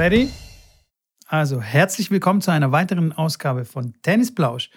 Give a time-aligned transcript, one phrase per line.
[0.00, 0.30] Ready?
[1.26, 4.70] Also, herzlich willkommen zu einer weiteren Ausgabe von Tennisplausch.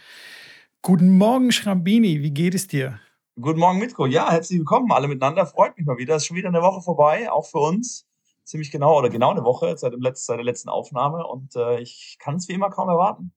[0.82, 3.00] Guten Morgen, Schrambini, wie geht es dir?
[3.40, 4.06] Guten Morgen, Mitko.
[4.06, 5.46] Ja, herzlich willkommen alle miteinander.
[5.46, 6.18] Freut mich mal wieder.
[6.18, 8.06] Es ist schon wieder eine Woche vorbei, auch für uns.
[8.44, 12.18] Ziemlich genau oder genau eine Woche seit, letzten, seit der letzten Aufnahme und äh, ich
[12.20, 13.32] kann es wie immer kaum erwarten.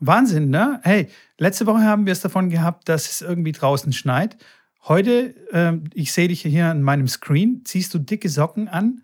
[0.00, 0.80] Wahnsinn, ne?
[0.82, 1.08] Hey,
[1.38, 4.36] letzte Woche haben wir es davon gehabt, dass es irgendwie draußen schneit.
[4.84, 9.00] Heute, äh, ich sehe dich hier an meinem Screen, ziehst du dicke Socken an.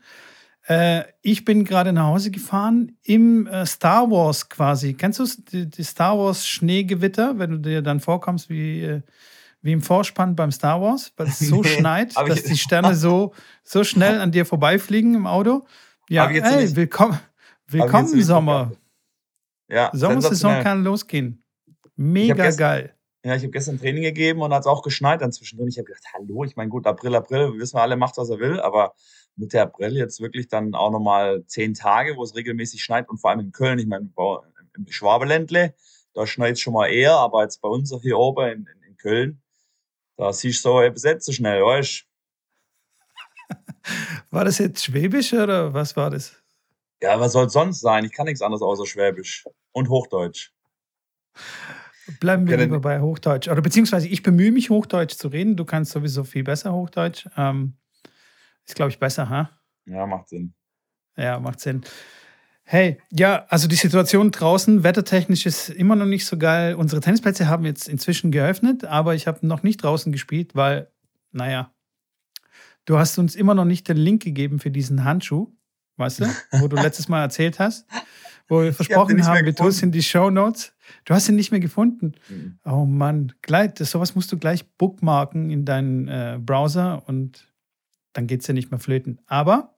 [0.68, 4.94] Äh, ich bin gerade nach Hause gefahren im äh, Star Wars quasi.
[4.94, 9.02] Kennst du die, die, Star Wars Schneegewitter, wenn du dir dann vorkommst wie, äh,
[9.60, 13.32] wie im Vorspann beim Star Wars, weil es so schneit, dass die Sterne so,
[13.64, 15.66] so schnell an dir vorbeifliegen im Auto?
[16.08, 17.18] Ja, hey, willkommen,
[17.66, 18.72] willkommen Sommer.
[19.68, 21.42] Ja, Sommersaison kann losgehen.
[21.96, 22.94] Mega geil.
[23.24, 25.69] Ja, ich habe gestern Training gegeben und hat es auch geschneit dann zwischendrin.
[25.69, 28.41] Ich habe gedacht, hallo, ich meine, gut, April, April, wissen wir alle, macht, was er
[28.41, 28.94] will, aber
[29.36, 33.30] Mitte April jetzt wirklich dann auch nochmal zehn Tage, wo es regelmäßig schneit und vor
[33.30, 34.11] allem in Köln, ich meine,
[34.77, 35.75] im Schwabeländle,
[36.14, 38.97] da schneit es schon mal eher, aber jetzt bei uns hier oben in, in, in
[38.97, 39.42] Köln,
[40.16, 42.06] da siehst du so etwas nicht so schnell, weißt
[44.30, 46.36] War das jetzt Schwäbisch oder was war das?
[47.03, 48.05] Ja, was soll es sonst sein?
[48.05, 50.53] Ich kann nichts anderes außer Schwäbisch und Hochdeutsch.
[52.20, 53.48] Bleiben wir lieber bei Hochdeutsch.
[53.48, 55.56] Oder beziehungsweise ich bemühe mich, Hochdeutsch zu reden.
[55.56, 57.27] Du kannst sowieso viel besser Hochdeutsch.
[57.36, 57.75] Ähm,
[58.66, 59.50] ist, glaube ich, besser, ha?
[59.86, 60.55] Ja, macht Sinn.
[61.16, 61.82] Ja, macht Sinn.
[62.64, 66.74] Hey, ja, also die Situation draußen, wettertechnisch ist immer noch nicht so geil.
[66.74, 70.88] Unsere Tennisplätze haben jetzt inzwischen geöffnet, aber ich habe noch nicht draußen gespielt, weil,
[71.32, 71.72] naja,
[72.84, 75.52] du hast uns immer noch nicht den Link gegeben für diesen Handschuh,
[75.97, 77.86] weißt du, wo du letztes Mal erzählt hast,
[78.48, 80.72] wo wir versprochen haben, wir tun es in die Show Notes.
[81.04, 82.14] Du hast ihn nicht mehr gefunden.
[82.28, 82.58] Mhm.
[82.64, 87.52] Oh Mann, gleich, das, sowas musst du gleich bookmarken in deinen äh, Browser und
[88.12, 89.20] dann geht es ja nicht mehr flöten.
[89.27, 89.76] Aber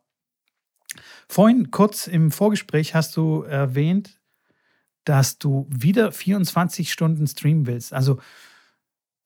[1.28, 4.20] vorhin kurz im Vorgespräch hast du erwähnt,
[5.04, 7.92] dass du wieder 24 Stunden streamen willst.
[7.92, 8.18] Also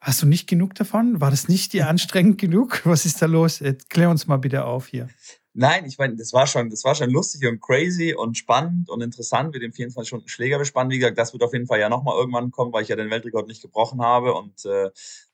[0.00, 1.20] hast du nicht genug davon?
[1.20, 2.84] War das nicht dir anstrengend genug?
[2.84, 3.60] Was ist da los?
[3.60, 5.08] Jetzt klär uns mal bitte auf hier.
[5.54, 9.00] Nein, ich meine, das war schon, das war schon lustig und crazy und spannend und
[9.00, 10.92] interessant mit dem 24 Stunden Schläger bespannen.
[10.92, 13.10] Wie gesagt, das wird auf jeden Fall ja nochmal irgendwann kommen, weil ich ja den
[13.10, 14.90] Weltrekord nicht gebrochen habe und äh,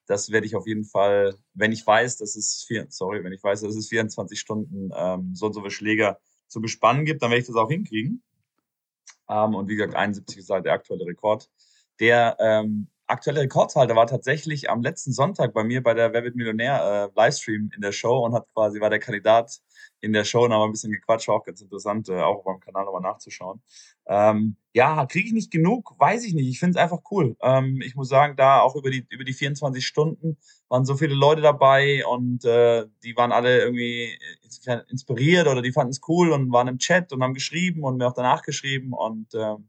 [0.07, 3.43] das werde ich auf jeden Fall, wenn ich weiß, dass es vier, sorry, wenn ich
[3.43, 7.31] weiß, dass es 24 Stunden ähm, so und so viele Schläger zu bespannen gibt, dann
[7.31, 8.23] werde ich das auch hinkriegen.
[9.29, 11.51] Ähm, und wie gesagt, 71 ist halt der aktuelle Rekord.
[12.01, 16.37] Der ähm, aktuelle Rekordhalter war tatsächlich am letzten Sonntag bei mir bei der Wer wird
[16.37, 19.61] Millionär äh, Livestream in der Show und hat quasi war der Kandidat
[20.01, 22.61] in der Show noch mal ein bisschen gequatscht, war auch ganz interessant, äh, auch beim
[22.61, 23.63] Kanal nochmal nachzuschauen.
[24.07, 26.49] Ähm, ja, kriege ich nicht genug, weiß ich nicht.
[26.49, 27.37] Ich finde es einfach cool.
[27.41, 30.37] Ähm, ich muss sagen, da auch über die, über die 24 Stunden
[30.69, 34.19] waren so viele Leute dabei und äh, die waren alle irgendwie
[34.89, 38.07] inspiriert oder die fanden es cool und waren im Chat und haben geschrieben und mir
[38.07, 39.69] auch danach geschrieben und ähm,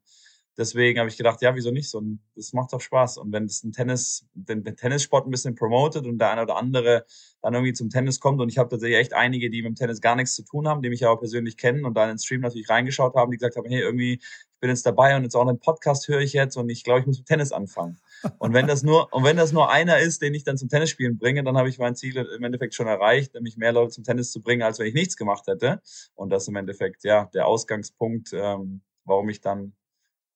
[0.58, 1.98] deswegen habe ich gedacht, ja, wieso nicht so?
[2.00, 3.18] Und das macht doch Spaß.
[3.18, 6.58] Und wenn es ein Tennis, den, den Tennissport ein bisschen promotet und der eine oder
[6.58, 7.06] andere
[7.42, 10.02] dann irgendwie zum Tennis kommt und ich habe tatsächlich echt einige, die mit dem Tennis
[10.02, 12.20] gar nichts zu tun haben, die mich ja auch persönlich kennen und da in den
[12.20, 15.36] Stream natürlich reingeschaut haben, die gesagt haben, hey, irgendwie, ich bin jetzt dabei und jetzt
[15.36, 18.00] auch einen Podcast höre ich jetzt und ich glaube, ich muss mit Tennis anfangen.
[18.40, 21.18] Und wenn das nur, und wenn das nur einer ist, den ich dann zum Tennisspielen
[21.18, 24.32] bringe, dann habe ich mein Ziel im Endeffekt schon erreicht, nämlich mehr Leute zum Tennis
[24.32, 25.82] zu bringen, als wenn ich nichts gemacht hätte.
[26.16, 29.74] Und das ist im Endeffekt, ja, der Ausgangspunkt, ähm, warum ich dann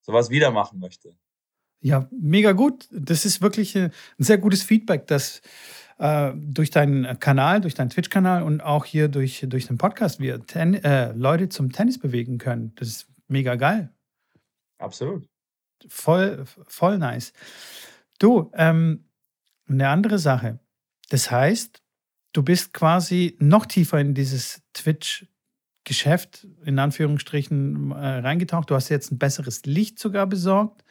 [0.09, 1.15] sowas wieder machen möchte.
[1.81, 2.87] Ja, mega gut.
[2.91, 5.41] Das ist wirklich äh, ein sehr gutes Feedback, dass
[5.99, 10.43] äh, durch deinen Kanal, durch deinen Twitch-Kanal und auch hier durch, durch den Podcast wir
[10.47, 12.73] Ten äh, Leute zum Tennis bewegen können.
[12.75, 13.93] Das ist mega geil.
[14.79, 15.29] Absolut.
[15.87, 17.33] Voll, voll nice.
[18.17, 19.05] Du, ähm,
[19.67, 20.59] eine andere Sache.
[21.09, 21.83] Das heißt,
[22.33, 25.27] du bist quasi noch tiefer in dieses Twitch
[25.89, 28.69] Geschäft in Anführungsstrichen äh, reingetaucht.
[28.69, 30.83] Du hast jetzt ein besseres Licht sogar besorgt.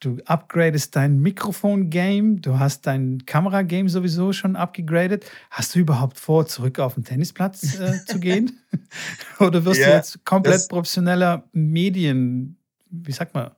[0.00, 2.42] Du upgradest dein Mikrofon-Game.
[2.42, 5.24] Du hast dein Kamera-Game sowieso schon abgegradet.
[5.50, 8.60] Hast du überhaupt vor, zurück auf den Tennisplatz äh, zu gehen?
[9.40, 12.58] Oder wirst ja, du jetzt komplett professioneller Medien,
[12.90, 13.52] wie sagt man,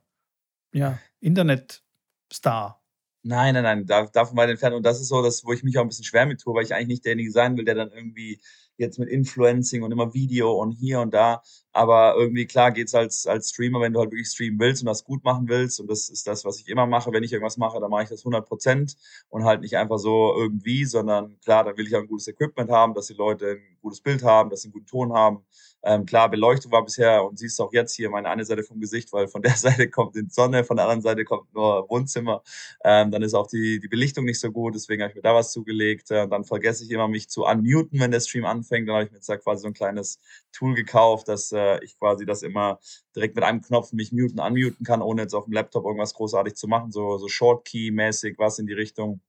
[0.72, 2.80] ja, Internetstar?
[3.24, 4.76] Nein, nein, nein, davon weit entfernt.
[4.76, 6.64] Und das ist so, dass, wo ich mich auch ein bisschen schwer mit tue, weil
[6.64, 8.38] ich eigentlich nicht derjenige sein will, der dann irgendwie
[8.78, 11.42] jetzt mit Influencing und immer Video und hier und da.
[11.74, 15.04] Aber irgendwie klar geht's als, als Streamer, wenn du halt wirklich streamen willst und das
[15.04, 15.80] gut machen willst.
[15.80, 17.12] Und das ist das, was ich immer mache.
[17.12, 18.96] Wenn ich irgendwas mache, dann mache ich das 100 Prozent
[19.28, 22.70] und halt nicht einfach so irgendwie, sondern klar, dann will ich auch ein gutes Equipment
[22.70, 25.44] haben, dass die Leute ein gutes Bild haben, dass sie einen guten Ton haben.
[25.86, 29.12] Ähm, klar, Beleuchtung war bisher und siehst auch jetzt hier meine eine Seite vom Gesicht,
[29.12, 32.42] weil von der Seite kommt die Sonne, von der anderen Seite kommt nur Wohnzimmer.
[32.82, 35.34] Ähm, dann ist auch die, die Belichtung nicht so gut, deswegen habe ich mir da
[35.34, 36.10] was zugelegt.
[36.10, 38.88] Äh, dann vergesse ich immer, mich zu unmuten, wenn der Stream anfängt.
[38.88, 40.20] Dann habe ich mir jetzt da quasi so ein kleines
[40.52, 42.78] Tool gekauft, dass äh, ich quasi das immer
[43.14, 46.54] direkt mit einem Knopf mich muten, unmuten kann, ohne jetzt auf dem Laptop irgendwas großartig
[46.54, 46.92] zu machen.
[46.92, 49.20] So, so Shortkey-mäßig was in die Richtung.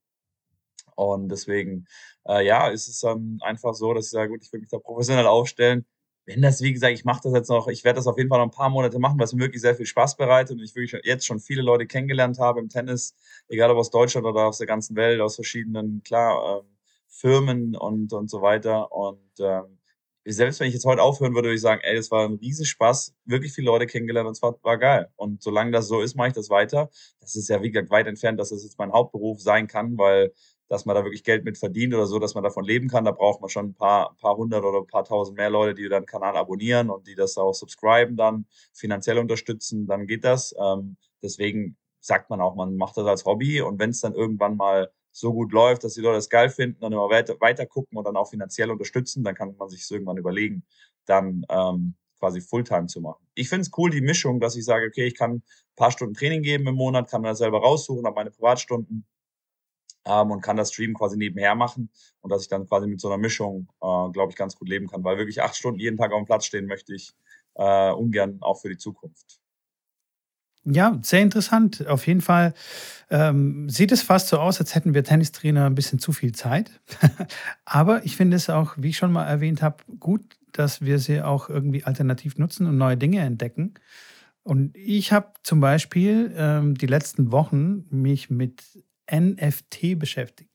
[0.96, 1.86] Und deswegen,
[2.26, 4.78] äh, ja, ist es dann einfach so, dass ich sage, gut, ich will mich da
[4.78, 5.86] professionell aufstellen.
[6.24, 8.38] Wenn das, wie gesagt, ich mache das jetzt noch, ich werde das auf jeden Fall
[8.38, 10.74] noch ein paar Monate machen, weil es mir wirklich sehr viel Spaß bereitet und ich
[10.74, 13.14] wirklich jetzt schon viele Leute kennengelernt habe im Tennis,
[13.48, 16.76] egal ob aus Deutschland oder aus der ganzen Welt, aus verschiedenen, klar, ähm,
[17.08, 18.92] Firmen und, und so weiter.
[18.92, 19.78] Und ähm,
[20.32, 22.66] selbst wenn ich jetzt heute aufhören würde, würde ich sagen, ey, das war ein riesiger
[22.66, 25.08] Spaß, wirklich viele Leute kennengelernt und es war, geil.
[25.16, 26.90] Und solange das so ist, mache ich das weiter.
[27.20, 30.32] Das ist ja, wie gesagt, weit entfernt, dass das jetzt mein Hauptberuf sein kann, weil
[30.68, 33.04] dass man da wirklich Geld mit verdient oder so, dass man davon leben kann.
[33.04, 35.74] Da braucht man schon ein paar, ein paar hundert oder ein paar tausend mehr Leute,
[35.74, 40.24] die dann den Kanal abonnieren und die das auch subscriben, dann finanziell unterstützen, dann geht
[40.24, 40.54] das.
[40.58, 44.56] Ähm, deswegen sagt man auch, man macht das als Hobby und wenn es dann irgendwann
[44.56, 47.96] mal so gut läuft, dass die Leute es geil finden, dann immer weiter, weiter gucken
[47.96, 50.62] und dann auch finanziell unterstützen, dann kann man sich irgendwann überlegen,
[51.06, 53.26] dann ähm, quasi Fulltime zu machen.
[53.34, 55.42] Ich finde es cool, die Mischung, dass ich sage, okay, ich kann ein
[55.74, 59.06] paar Stunden Training geben im Monat, kann mir das selber raussuchen, habe meine Privatstunden
[60.04, 61.90] ähm, und kann das Stream quasi nebenher machen
[62.20, 64.86] und dass ich dann quasi mit so einer Mischung, äh, glaube ich, ganz gut leben
[64.86, 67.14] kann, weil wirklich acht Stunden jeden Tag auf dem Platz stehen möchte ich
[67.54, 69.40] äh, ungern auch für die Zukunft.
[70.68, 71.86] Ja, sehr interessant.
[71.86, 72.52] Auf jeden Fall
[73.08, 76.72] ähm, sieht es fast so aus, als hätten wir Tennistrainer ein bisschen zu viel Zeit.
[77.64, 81.22] Aber ich finde es auch, wie ich schon mal erwähnt habe, gut, dass wir sie
[81.22, 83.74] auch irgendwie alternativ nutzen und neue Dinge entdecken.
[84.42, 88.64] Und ich habe zum Beispiel ähm, die letzten Wochen mich mit
[89.12, 90.50] NFT beschäftigt.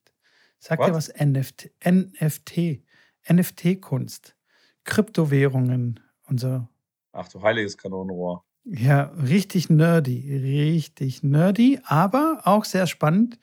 [0.59, 1.71] Sagt ihr was NFT?
[1.85, 2.83] NFT,
[3.31, 4.35] NFT-Kunst,
[4.83, 6.67] Kryptowährungen und so.
[7.13, 8.43] Ach du heiliges Kanonenrohr.
[8.63, 13.39] Ja, richtig nerdy, richtig nerdy, aber auch sehr spannend.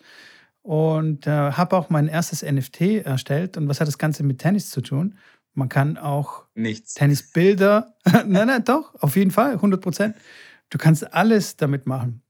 [0.62, 3.56] Und äh, habe auch mein erstes NFT erstellt.
[3.56, 5.16] Und was hat das Ganze mit Tennis zu tun?
[5.54, 6.94] Man kann auch Nichts.
[6.94, 10.16] Tennisbilder, nein, nein, doch, auf jeden Fall, 100 Prozent.
[10.70, 12.22] Du kannst alles damit machen.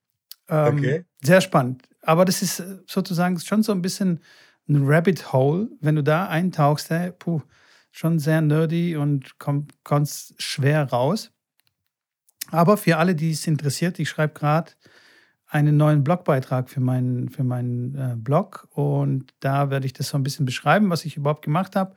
[0.49, 1.05] Ähm, okay.
[1.23, 1.89] Sehr spannend.
[2.03, 4.21] Aber das ist äh, sozusagen schon so ein bisschen
[4.69, 5.69] ein Rabbit Hole.
[5.81, 7.43] Wenn du da eintauchst, hey, puh,
[7.91, 11.33] schon sehr nerdy und komm, kommst schwer raus.
[12.51, 14.73] Aber für alle, die es interessiert, ich schreibe gerade
[15.47, 20.19] einen neuen Blogbeitrag für meinen, für meinen äh, Blog und da werde ich das so
[20.19, 21.97] ein bisschen beschreiben, was ich überhaupt gemacht habe.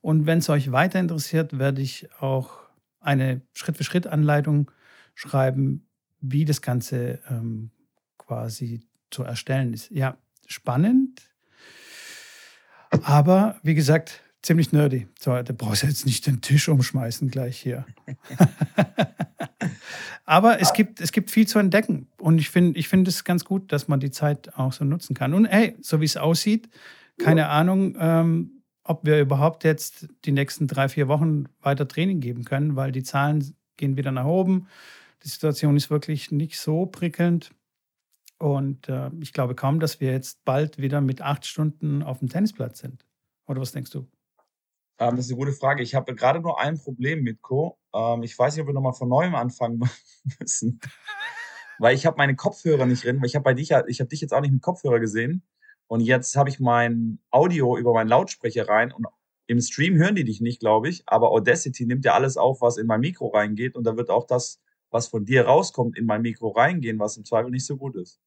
[0.00, 2.58] Und wenn es euch weiter interessiert, werde ich auch
[3.00, 4.70] eine Schritt-für-Schritt-Anleitung
[5.14, 5.86] schreiben,
[6.20, 7.70] wie das Ganze ähm,
[8.16, 9.90] quasi zu erstellen ist.
[9.90, 11.22] Ja, spannend.
[13.02, 15.08] Aber wie gesagt, ziemlich nerdy.
[15.18, 17.86] So, da brauchst du jetzt nicht den Tisch umschmeißen gleich hier.
[20.28, 22.06] Aber es gibt, es gibt viel zu entdecken.
[22.18, 25.14] Und ich finde ich find es ganz gut, dass man die Zeit auch so nutzen
[25.14, 25.32] kann.
[25.32, 26.68] Und hey, so wie es aussieht,
[27.16, 27.48] keine ja.
[27.48, 32.76] Ahnung, ähm, ob wir überhaupt jetzt die nächsten drei, vier Wochen weiter Training geben können,
[32.76, 34.66] weil die Zahlen gehen wieder nach oben.
[35.24, 37.52] Die Situation ist wirklich nicht so prickelnd.
[38.38, 42.28] Und äh, ich glaube kaum, dass wir jetzt bald wieder mit acht Stunden auf dem
[42.28, 43.06] Tennisplatz sind.
[43.46, 44.06] Oder was denkst du?
[44.98, 45.82] Ähm, das ist eine gute Frage.
[45.82, 47.78] Ich habe gerade nur ein Problem mit Co.
[47.94, 49.80] Ähm, ich weiß nicht, ob wir nochmal von neuem anfangen
[50.40, 50.80] müssen.
[51.78, 54.20] weil ich habe meine Kopfhörer nicht drin, weil ich habe bei dich, ich habe dich
[54.20, 55.42] jetzt auch nicht mit Kopfhörer gesehen.
[55.86, 59.06] Und jetzt habe ich mein Audio über meinen Lautsprecher rein und
[59.46, 61.02] im Stream hören die dich nicht, glaube ich.
[61.06, 63.76] Aber Audacity nimmt ja alles auf, was in mein Mikro reingeht.
[63.76, 67.24] Und da wird auch das, was von dir rauskommt, in mein Mikro reingehen, was im
[67.24, 68.20] Zweifel nicht so gut ist.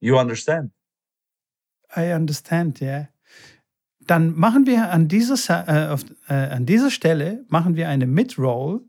[0.00, 0.72] You understand?
[1.96, 3.08] I understand, yeah.
[4.06, 5.96] Dann machen wir an dieser, äh,
[6.28, 8.82] äh, an dieser Stelle machen wir eine Mid-Roll.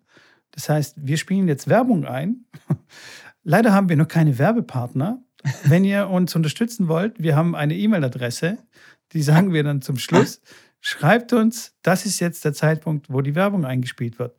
[0.51, 2.46] Das heißt, wir spielen jetzt Werbung ein.
[3.43, 5.22] Leider haben wir noch keine Werbepartner.
[5.65, 8.58] Wenn ihr uns unterstützen wollt, wir haben eine E-Mail-Adresse,
[9.12, 10.41] die sagen wir dann zum Schluss.
[10.79, 14.38] Schreibt uns, das ist jetzt der Zeitpunkt, wo die Werbung eingespielt wird.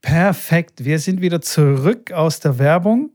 [0.00, 3.10] Perfekt, wir sind wieder zurück aus der Werbung.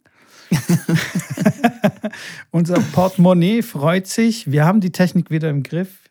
[2.51, 4.51] Unser Portemonnaie freut sich.
[4.51, 6.06] Wir haben die Technik wieder im Griff.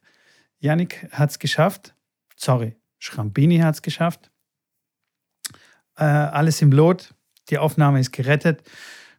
[0.58, 1.94] Yannick hat es geschafft.
[2.36, 4.30] Sorry, Schrambini hat es geschafft.
[5.96, 7.14] Äh, alles im Lot.
[7.50, 8.62] Die Aufnahme ist gerettet.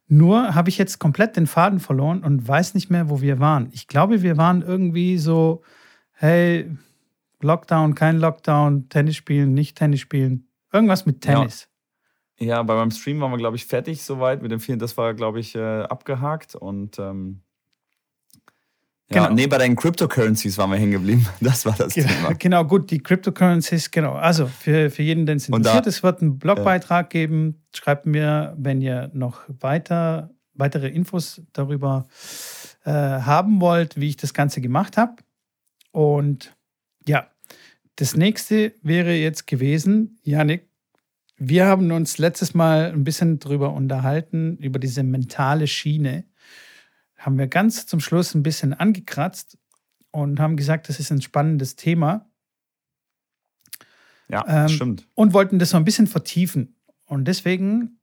[0.08, 3.70] Nur habe ich jetzt komplett den Faden verloren und weiß nicht mehr, wo wir waren.
[3.74, 5.64] Ich glaube, wir waren irgendwie so,
[6.12, 6.72] hey,
[7.42, 10.48] Lockdown, kein Lockdown, Tennis spielen, nicht Tennis spielen.
[10.72, 11.70] Irgendwas mit Tennis.
[12.40, 14.80] Ja, bei meinem Stream waren wir, glaube ich, fertig soweit mit dem vielen.
[14.80, 17.42] Das war, glaube ich, äh, abgehakt und ähm,
[19.10, 19.36] ja, genau.
[19.36, 21.26] nee, bei den Cryptocurrencies waren wir hängen geblieben.
[21.40, 22.34] Das war das genau, Thema.
[22.34, 24.14] Genau, gut, die Cryptocurrencies, genau.
[24.14, 27.22] Also für, für jeden, den es interessiert, da, es wird einen Blogbeitrag ja.
[27.22, 27.64] geben.
[27.74, 32.08] Schreibt mir, wenn ihr noch weiter, weitere Infos darüber
[32.84, 35.16] äh, haben wollt, wie ich das Ganze gemacht habe.
[35.92, 36.56] Und
[37.08, 37.28] ja,
[37.96, 40.68] Das nächste wäre jetzt gewesen, Janik,
[41.38, 46.26] wir haben uns letztes Mal ein bisschen drüber unterhalten, über diese mentale Schiene.
[47.28, 49.58] Haben wir ganz zum Schluss ein bisschen angekratzt
[50.12, 52.32] und haben gesagt, das ist ein spannendes Thema.
[54.30, 55.10] Ja, ähm, stimmt.
[55.14, 56.78] Und wollten das so ein bisschen vertiefen.
[57.04, 58.00] Und deswegen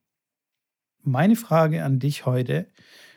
[1.00, 2.68] meine Frage an dich heute: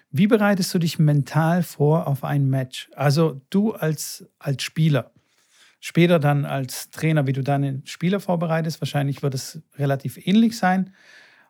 [0.10, 2.90] Wie bereitest du dich mental vor auf ein Match?
[2.96, 5.12] Also du als, als Spieler,
[5.82, 10.94] später dann als Trainer, wie du deine Spieler vorbereitest, wahrscheinlich wird es relativ ähnlich sein.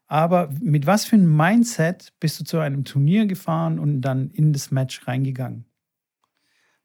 [0.08, 4.54] Aber mit was für einem Mindset bist du zu einem Turnier gefahren und dann in
[4.54, 5.66] das Match reingegangen?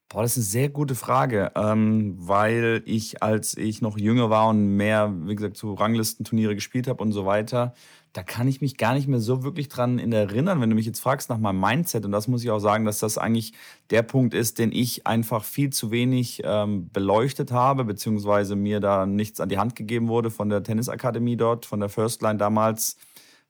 [0.08, 4.48] Boah, das ist eine sehr gute Frage, ähm, weil ich, als ich noch jünger war
[4.48, 7.72] und mehr, wie gesagt, so Ranglistenturniere gespielt habe und so weiter,
[8.12, 11.00] da kann ich mich gar nicht mehr so wirklich dran erinnern, wenn du mich jetzt
[11.00, 12.04] fragst nach meinem Mindset.
[12.04, 13.54] Und das muss ich auch sagen, dass das eigentlich
[13.88, 19.06] der Punkt ist, den ich einfach viel zu wenig ähm, beleuchtet habe, beziehungsweise mir da
[19.06, 22.98] nichts an die Hand gegeben wurde von der Tennisakademie dort, von der First Line damals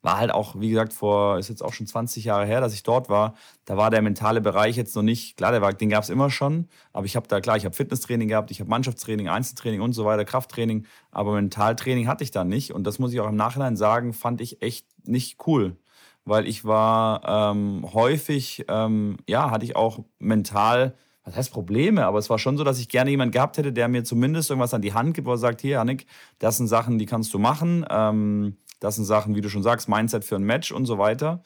[0.03, 2.83] war halt auch, wie gesagt, vor, ist jetzt auch schon 20 Jahre her, dass ich
[2.83, 3.35] dort war.
[3.65, 6.29] Da war der mentale Bereich jetzt noch nicht, klar, der war, den gab es immer
[6.29, 9.93] schon, aber ich habe da, klar, ich habe Fitnesstraining gehabt, ich habe Mannschaftstraining, Einzeltraining und
[9.93, 12.73] so weiter, Krafttraining, aber Mentaltraining hatte ich da nicht.
[12.73, 15.77] Und das muss ich auch im Nachhinein sagen, fand ich echt nicht cool.
[16.25, 20.95] Weil ich war ähm, häufig, ähm, ja, hatte ich auch mental,
[21.25, 23.89] was heißt Probleme, aber es war schon so, dass ich gerne jemanden gehabt hätte, der
[23.89, 26.07] mir zumindest irgendwas an die Hand gibt, wo er sagt, hier, Janik,
[26.39, 27.85] das sind Sachen, die kannst du machen.
[27.91, 31.43] Ähm, das sind Sachen, wie du schon sagst, Mindset für ein Match und so weiter.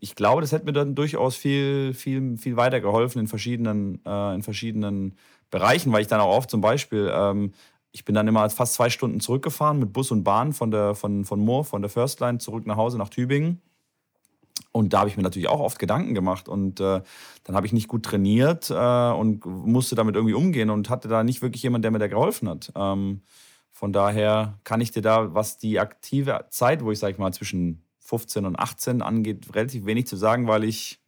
[0.00, 4.34] Ich glaube, das hätte mir dann durchaus viel, viel, viel weiter geholfen in verschiedenen, äh,
[4.34, 5.14] in verschiedenen
[5.50, 7.52] Bereichen, weil ich dann auch oft zum Beispiel, ähm,
[7.92, 11.24] ich bin dann immer fast zwei Stunden zurückgefahren mit Bus und Bahn von, der, von,
[11.24, 13.60] von Moor, von der First Line zurück nach Hause nach Tübingen.
[14.72, 16.48] Und da habe ich mir natürlich auch oft Gedanken gemacht.
[16.48, 17.02] Und äh,
[17.44, 21.22] dann habe ich nicht gut trainiert äh, und musste damit irgendwie umgehen und hatte da
[21.22, 22.72] nicht wirklich jemanden, der mir da geholfen hat.
[22.74, 23.22] Ähm,
[23.80, 27.32] von daher kann ich dir da, was die aktive Zeit, wo ich sage ich mal
[27.32, 31.00] zwischen 15 und 18 angeht, relativ wenig zu sagen, weil ich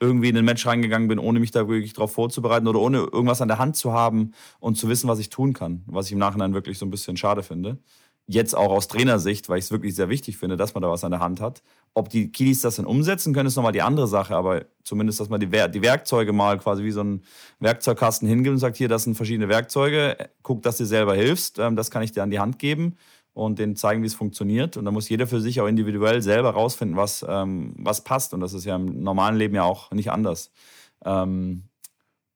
[0.00, 3.40] irgendwie in ein Match reingegangen bin, ohne mich da wirklich darauf vorzubereiten oder ohne irgendwas
[3.40, 5.82] an der Hand zu haben und zu wissen, was ich tun kann.
[5.86, 7.78] Was ich im Nachhinein wirklich so ein bisschen schade finde
[8.26, 11.04] jetzt auch aus Trainersicht, weil ich es wirklich sehr wichtig finde, dass man da was
[11.04, 11.62] an der Hand hat.
[11.92, 15.28] Ob die Kiddies das dann umsetzen können, ist nochmal die andere Sache, aber zumindest, dass
[15.28, 17.22] man die, die Werkzeuge mal quasi wie so einen
[17.60, 21.76] Werkzeugkasten hingibt und sagt, hier, das sind verschiedene Werkzeuge, guck, dass du selber hilfst, ähm,
[21.76, 22.96] das kann ich dir an die Hand geben
[23.34, 24.76] und denen zeigen, wie es funktioniert.
[24.76, 28.32] Und da muss jeder für sich auch individuell selber rausfinden, was, ähm, was passt.
[28.32, 30.50] Und das ist ja im normalen Leben ja auch nicht anders.
[31.04, 31.64] Ähm,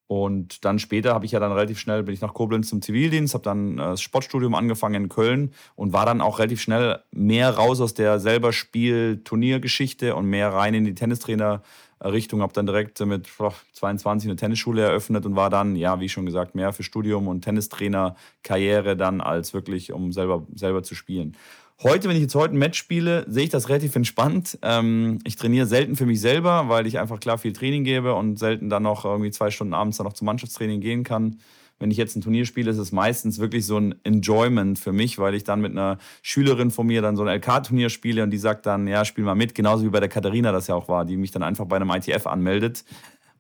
[0.09, 3.35] und dann später habe ich ja dann relativ schnell, bin ich nach Koblenz zum Zivildienst,
[3.35, 7.51] habe dann äh, das Sportstudium angefangen in Köln und war dann auch relativ schnell mehr
[7.51, 12.41] raus aus der selber Spiel-Turniergeschichte und mehr rein in die Tennistrainer-Richtung.
[12.41, 13.29] Habe dann direkt mit
[13.75, 17.43] 22 eine Tennisschule eröffnet und war dann, ja, wie schon gesagt, mehr für Studium und
[17.43, 21.37] Tennistrainer-Karriere dann als wirklich, um selber, selber zu spielen.
[21.81, 24.59] Heute, wenn ich jetzt heute ein Match spiele, sehe ich das relativ entspannt.
[24.63, 28.37] Ähm, ich trainiere selten für mich selber, weil ich einfach klar viel Training gebe und
[28.37, 31.39] selten dann noch irgendwie zwei Stunden abends dann noch zum Mannschaftstraining gehen kann.
[31.79, 35.21] Wenn ich jetzt ein Turnier spiele, ist es meistens wirklich so ein Enjoyment für mich,
[35.21, 38.39] weil ich dann mit einer Schülerin von mir dann so ein LK-Turnier spiele und die
[38.39, 41.05] sagt dann, ja, spiel mal mit, genauso wie bei der Katharina das ja auch war,
[41.05, 42.85] die mich dann einfach bei einem ITF anmeldet.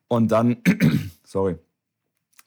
[0.06, 0.58] Und dann,
[1.24, 1.56] sorry,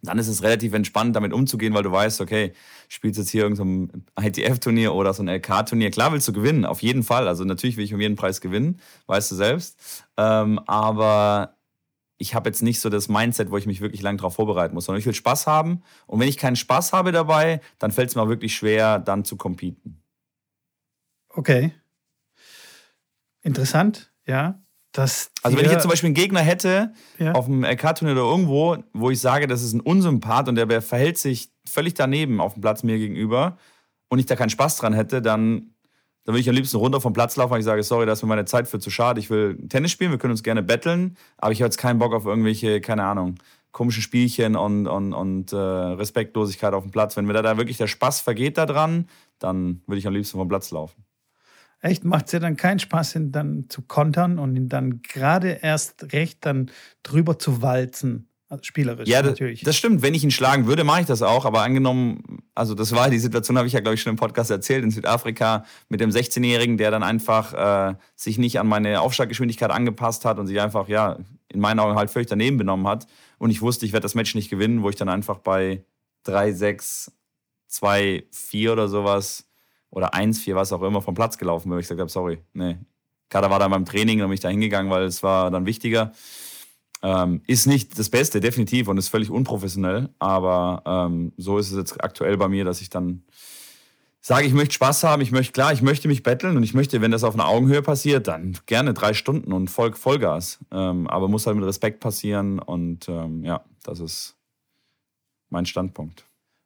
[0.01, 2.53] dann ist es relativ entspannt, damit umzugehen, weil du weißt, okay,
[2.89, 5.91] spielst jetzt hier irgendein so ITF-Turnier oder so ein LK-Turnier.
[5.91, 7.27] Klar willst du gewinnen, auf jeden Fall.
[7.27, 10.05] Also natürlich will ich um jeden Preis gewinnen, weißt du selbst.
[10.17, 11.57] Ähm, aber
[12.17, 14.85] ich habe jetzt nicht so das Mindset, wo ich mich wirklich lang darauf vorbereiten muss,
[14.85, 15.83] sondern ich will Spaß haben.
[16.07, 19.37] Und wenn ich keinen Spaß habe dabei, dann fällt es mir wirklich schwer, dann zu
[19.37, 20.01] competen.
[21.29, 21.73] Okay.
[23.43, 24.61] Interessant, ja
[25.41, 27.31] also wenn ich jetzt zum Beispiel einen Gegner hätte ja.
[27.33, 31.17] auf dem LK-Turnier oder irgendwo, wo ich sage, das ist ein Unsympath und der verhält
[31.17, 33.57] sich völlig daneben auf dem Platz mir gegenüber
[34.09, 35.73] und ich da keinen Spaß dran hätte, dann,
[36.25, 38.21] dann würde ich am liebsten runter vom Platz laufen, weil ich sage, sorry, da ist
[38.21, 39.19] mir meine Zeit für zu schade.
[39.21, 42.13] Ich will Tennis spielen, wir können uns gerne betteln, aber ich habe jetzt keinen Bock
[42.13, 43.35] auf irgendwelche, keine Ahnung,
[43.71, 47.15] komischen Spielchen und, und, und äh, Respektlosigkeit auf dem Platz.
[47.15, 49.07] Wenn mir da, da wirklich der Spaß vergeht daran,
[49.39, 51.05] dann würde ich am liebsten vom Platz laufen.
[51.81, 55.59] Echt, macht es ja dann keinen Spaß, ihn dann zu kontern und ihn dann gerade
[55.61, 56.69] erst recht dann
[57.01, 58.27] drüber zu walzen.
[58.51, 59.63] Also spielerisch ja, natürlich.
[59.63, 60.01] Das stimmt.
[60.01, 61.45] Wenn ich ihn schlagen würde, mache ich das auch.
[61.45, 64.51] Aber angenommen, also das war die Situation, habe ich ja, glaube ich, schon im Podcast
[64.51, 69.71] erzählt, in Südafrika mit dem 16-Jährigen, der dann einfach äh, sich nicht an meine Aufschlaggeschwindigkeit
[69.71, 73.07] angepasst hat und sich einfach, ja, in meinen Augen halt völlig daneben benommen hat.
[73.37, 75.85] Und ich wusste, ich werde das Match nicht gewinnen, wo ich dann einfach bei
[76.23, 77.11] 3, 6,
[77.67, 79.45] 2, 4 oder sowas
[79.91, 82.77] oder 1-4, was auch immer, vom Platz gelaufen bin, weil ich gesagt habe, sorry, nee.
[83.29, 86.11] Kader war dann beim Training und bin ich da hingegangen, weil es war dann wichtiger.
[87.03, 90.09] Ähm, ist nicht das Beste, definitiv, und ist völlig unprofessionell.
[90.19, 93.23] Aber ähm, so ist es jetzt aktuell bei mir, dass ich dann
[94.21, 97.01] sage, ich möchte Spaß haben, ich möchte, klar, ich möchte mich betteln und ich möchte,
[97.01, 100.59] wenn das auf einer Augenhöhe passiert, dann gerne drei Stunden und Voll, Vollgas.
[100.71, 104.35] Ähm, aber muss halt mit Respekt passieren und ähm, ja, das ist
[105.49, 106.25] mein Standpunkt.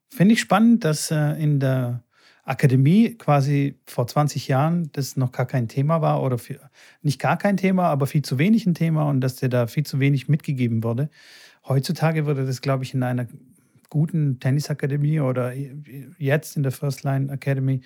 [0.10, 2.04] Finde ich spannend, dass äh, in der
[2.46, 6.60] Akademie quasi vor 20 Jahren das noch gar kein Thema war oder viel,
[7.02, 9.86] nicht gar kein Thema, aber viel zu wenig ein Thema und dass dir da viel
[9.86, 11.10] zu wenig mitgegeben wurde.
[11.68, 13.28] Heutzutage würde das, glaube ich, in einer
[13.90, 17.82] guten Tennisakademie oder jetzt in der First Line Academy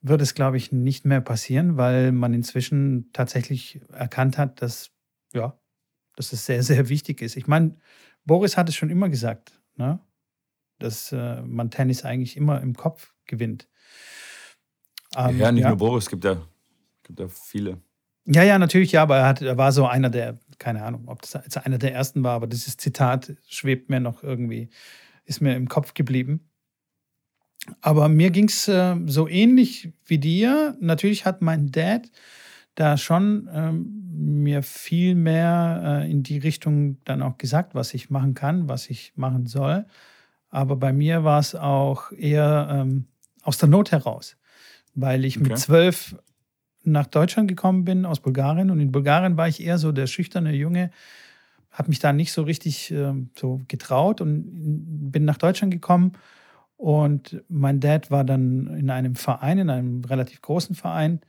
[0.00, 4.90] würde es, glaube ich, nicht mehr passieren, weil man inzwischen tatsächlich erkannt hat, dass,
[5.32, 5.56] ja,
[6.16, 7.36] dass es sehr, sehr wichtig ist.
[7.36, 7.76] Ich meine,
[8.24, 10.00] Boris hat es schon immer gesagt, ne?
[10.80, 13.68] dass äh, man Tennis eigentlich immer im Kopf gewinnt.
[15.16, 15.68] Ähm, ja, nicht ja.
[15.68, 16.36] nur Boris, gibt ja,
[17.02, 17.78] gibt ja viele.
[18.24, 21.22] Ja, ja, natürlich, ja, aber er, hat, er war so einer der, keine Ahnung, ob
[21.22, 24.70] das einer der ersten war, aber dieses Zitat schwebt mir noch irgendwie,
[25.24, 26.48] ist mir im Kopf geblieben.
[27.80, 30.76] Aber mir ging es äh, so ähnlich wie dir.
[30.80, 32.10] Natürlich hat mein Dad
[32.74, 38.10] da schon ähm, mir viel mehr äh, in die Richtung dann auch gesagt, was ich
[38.10, 39.84] machen kann, was ich machen soll.
[40.48, 43.06] Aber bei mir war es auch eher ähm,
[43.42, 44.36] aus der Not heraus
[44.94, 45.48] weil ich okay.
[45.48, 46.16] mit zwölf
[46.84, 50.52] nach Deutschland gekommen bin aus Bulgarien und in Bulgarien war ich eher so der schüchterne
[50.52, 50.90] Junge,
[51.70, 56.12] habe mich da nicht so richtig äh, so getraut und bin nach Deutschland gekommen
[56.76, 61.20] und mein Dad war dann in einem Verein, in einem relativ großen Verein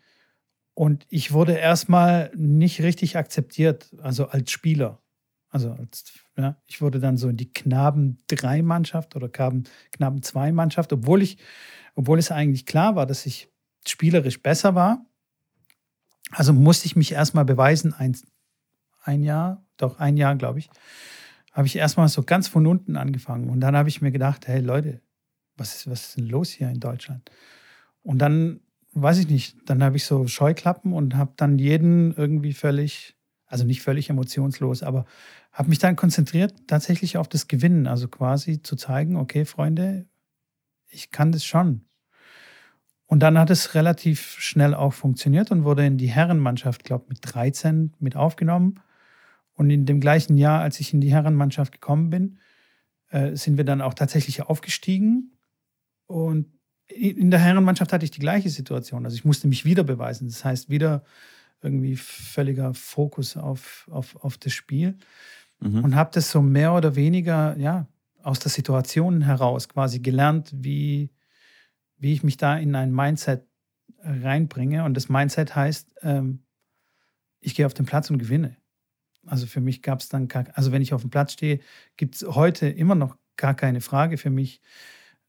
[0.73, 4.99] und ich wurde erstmal nicht richtig akzeptiert, also als Spieler.
[5.49, 11.37] Also als, ja, ich wurde dann so in die Knaben-3-Mannschaft oder Knaben-2-Mannschaft, obwohl ich,
[11.93, 13.52] obwohl es eigentlich klar war, dass ich
[13.87, 15.05] spielerisch besser war.
[16.31, 18.17] Also musste ich mich erstmal beweisen, ein,
[19.03, 20.69] ein Jahr, doch ein Jahr, glaube ich,
[21.51, 23.49] habe ich erstmal so ganz von unten angefangen.
[23.49, 25.01] Und dann habe ich mir gedacht, hey Leute,
[25.55, 27.29] was ist, was ist denn los hier in Deutschland?
[28.01, 28.61] Und dann,
[28.93, 33.15] weiß ich nicht, dann habe ich so Scheuklappen und habe dann jeden irgendwie völlig,
[33.45, 35.05] also nicht völlig emotionslos, aber
[35.51, 37.85] habe mich dann konzentriert tatsächlich auf das Gewinnen.
[37.85, 40.07] Also quasi zu zeigen, okay, Freunde,
[40.89, 41.85] ich kann das schon.
[43.13, 47.09] Und dann hat es relativ schnell auch funktioniert und wurde in die Herrenmannschaft, glaube ich,
[47.09, 48.79] mit 13 mit aufgenommen.
[49.53, 52.39] Und in dem gleichen Jahr, als ich in die Herrenmannschaft gekommen bin,
[53.11, 55.31] äh, sind wir dann auch tatsächlich aufgestiegen.
[56.07, 56.47] Und
[56.87, 59.05] in der Herrenmannschaft hatte ich die gleiche Situation.
[59.05, 60.27] Also ich musste mich wieder beweisen.
[60.27, 61.03] Das heißt, wieder
[61.61, 64.97] irgendwie völliger Fokus auf, auf, auf das Spiel.
[65.59, 65.83] Mhm.
[65.83, 67.85] Und habe das so mehr oder weniger, ja,
[68.23, 71.11] aus der Situation heraus quasi gelernt, wie,
[72.03, 73.47] wie ich mich da in ein Mindset
[74.03, 74.83] reinbringe.
[74.83, 76.43] Und das Mindset heißt, ähm,
[77.39, 78.57] ich gehe auf den Platz und gewinne.
[79.25, 81.61] Also für mich gab es dann, gar, also wenn ich auf dem Platz stehe,
[81.95, 84.61] gibt es heute immer noch gar keine Frage für mich,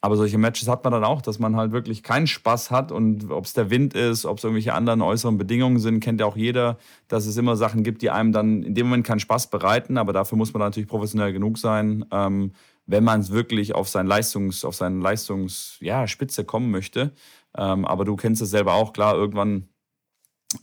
[0.00, 3.30] Aber solche Matches hat man dann auch, dass man halt wirklich keinen Spaß hat und
[3.30, 6.36] ob es der Wind ist, ob es irgendwelche anderen äußeren Bedingungen sind, kennt ja auch
[6.36, 9.98] jeder, dass es immer Sachen gibt, die einem dann in dem Moment keinen Spaß bereiten,
[9.98, 12.52] aber dafür muss man natürlich professionell genug sein, ähm,
[12.86, 17.12] wenn man es wirklich auf sein Leistungs, auf seine Leistungs, ja, Spitze kommen möchte.
[17.56, 19.68] Ähm, aber du kennst es selber auch, klar, irgendwann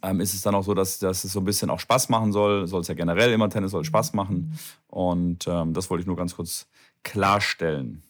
[0.02, 2.32] ähm, ist es dann auch so, dass, dass es so ein bisschen auch Spaß machen
[2.32, 2.68] soll.
[2.68, 4.58] Soll es ja generell immer Tennis soll Spaß machen.
[4.88, 6.68] Und ähm, das wollte ich nur ganz kurz
[7.04, 8.02] klarstellen.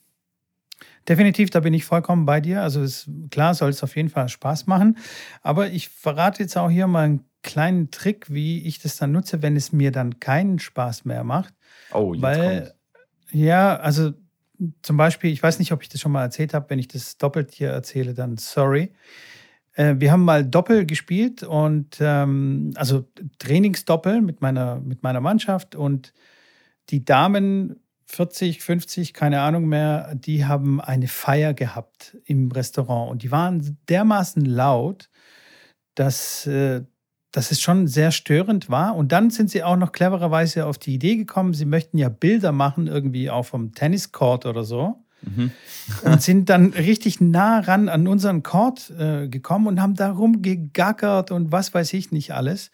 [1.08, 2.62] Definitiv, da bin ich vollkommen bei dir.
[2.62, 4.98] Also ist, klar soll es auf jeden Fall Spaß machen.
[5.42, 9.44] Aber ich verrate jetzt auch hier mal ein kleinen Trick, wie ich das dann nutze,
[9.44, 11.54] wenn es mir dann keinen Spaß mehr macht.
[11.92, 12.76] Oh, jetzt Weil, kommt's.
[13.32, 14.14] ja, also
[14.82, 17.18] zum Beispiel, ich weiß nicht, ob ich das schon mal erzählt habe, wenn ich das
[17.18, 18.94] doppelt hier erzähle, dann sorry.
[19.74, 25.76] Äh, wir haben mal Doppel gespielt und ähm, also Trainingsdoppel mit meiner, mit meiner Mannschaft
[25.76, 26.14] und
[26.90, 33.24] die Damen 40, 50, keine Ahnung mehr, die haben eine Feier gehabt im Restaurant und
[33.24, 35.10] die waren dermaßen laut,
[35.96, 36.84] dass, äh,
[37.32, 38.96] dass es schon sehr störend war.
[38.96, 42.52] Und dann sind sie auch noch clevererweise auf die Idee gekommen, sie möchten ja Bilder
[42.52, 45.04] machen, irgendwie auch vom Tenniscourt oder so.
[45.22, 45.52] Mhm.
[46.04, 51.32] Und sind dann richtig nah ran an unseren Court äh, gekommen und haben da rumgegackert
[51.32, 52.70] und was weiß ich nicht alles.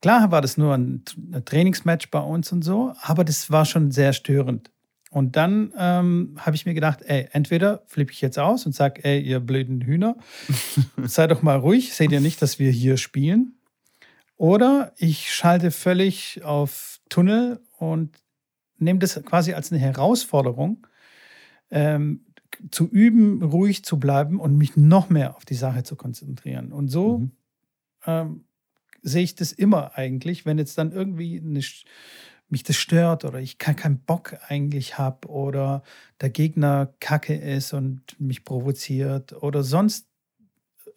[0.00, 1.02] Klar war das nur ein,
[1.44, 4.70] Trainingsmatch bei uns und so, aber das war schon sehr störend.
[5.10, 9.04] Und dann ähm, habe ich mir gedacht, ey, entweder flippe ich jetzt aus und sage,
[9.04, 10.16] ey, ihr blöden Hühner,
[11.02, 13.56] sei doch mal ruhig, seht ihr nicht, dass wir hier spielen?
[14.36, 18.16] Oder ich schalte völlig auf Tunnel und
[18.78, 20.86] nehme das quasi als eine Herausforderung,
[21.70, 22.24] ähm,
[22.70, 26.72] zu üben, ruhig zu bleiben und mich noch mehr auf die Sache zu konzentrieren.
[26.72, 27.30] Und so Mhm.
[28.06, 28.44] ähm,
[29.02, 31.60] sehe ich das immer eigentlich, wenn jetzt dann irgendwie eine,
[32.48, 35.82] mich das stört oder ich keinen Bock eigentlich habe oder
[36.20, 40.06] der Gegner kacke ist und mich provoziert oder sonst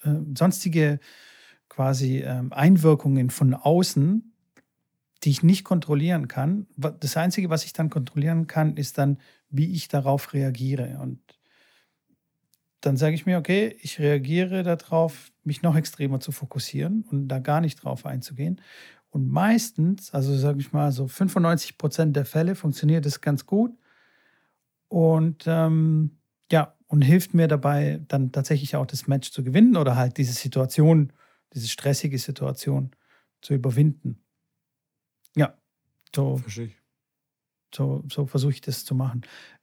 [0.03, 0.99] äh, sonstige
[1.69, 4.33] quasi ähm, Einwirkungen von außen,
[5.23, 6.67] die ich nicht kontrollieren kann.
[6.75, 10.99] Das Einzige, was ich dann kontrollieren kann, ist dann, wie ich darauf reagiere.
[11.01, 11.19] Und
[12.85, 17.39] dann sage ich mir, okay, ich reagiere darauf, mich noch extremer zu fokussieren und da
[17.39, 18.59] gar nicht drauf einzugehen.
[19.09, 23.71] Und meistens, also sage ich mal, so 95 Prozent der Fälle funktioniert es ganz gut.
[24.89, 26.17] Und ähm,
[26.51, 30.33] ja, und hilft mir dabei, dann tatsächlich auch das Match zu gewinnen oder halt diese
[30.33, 31.13] Situation,
[31.53, 32.91] diese stressige Situation
[33.41, 34.21] zu überwinden.
[35.35, 35.57] Ja,
[36.13, 36.41] so,
[37.73, 39.21] so, so versuche ich das zu machen.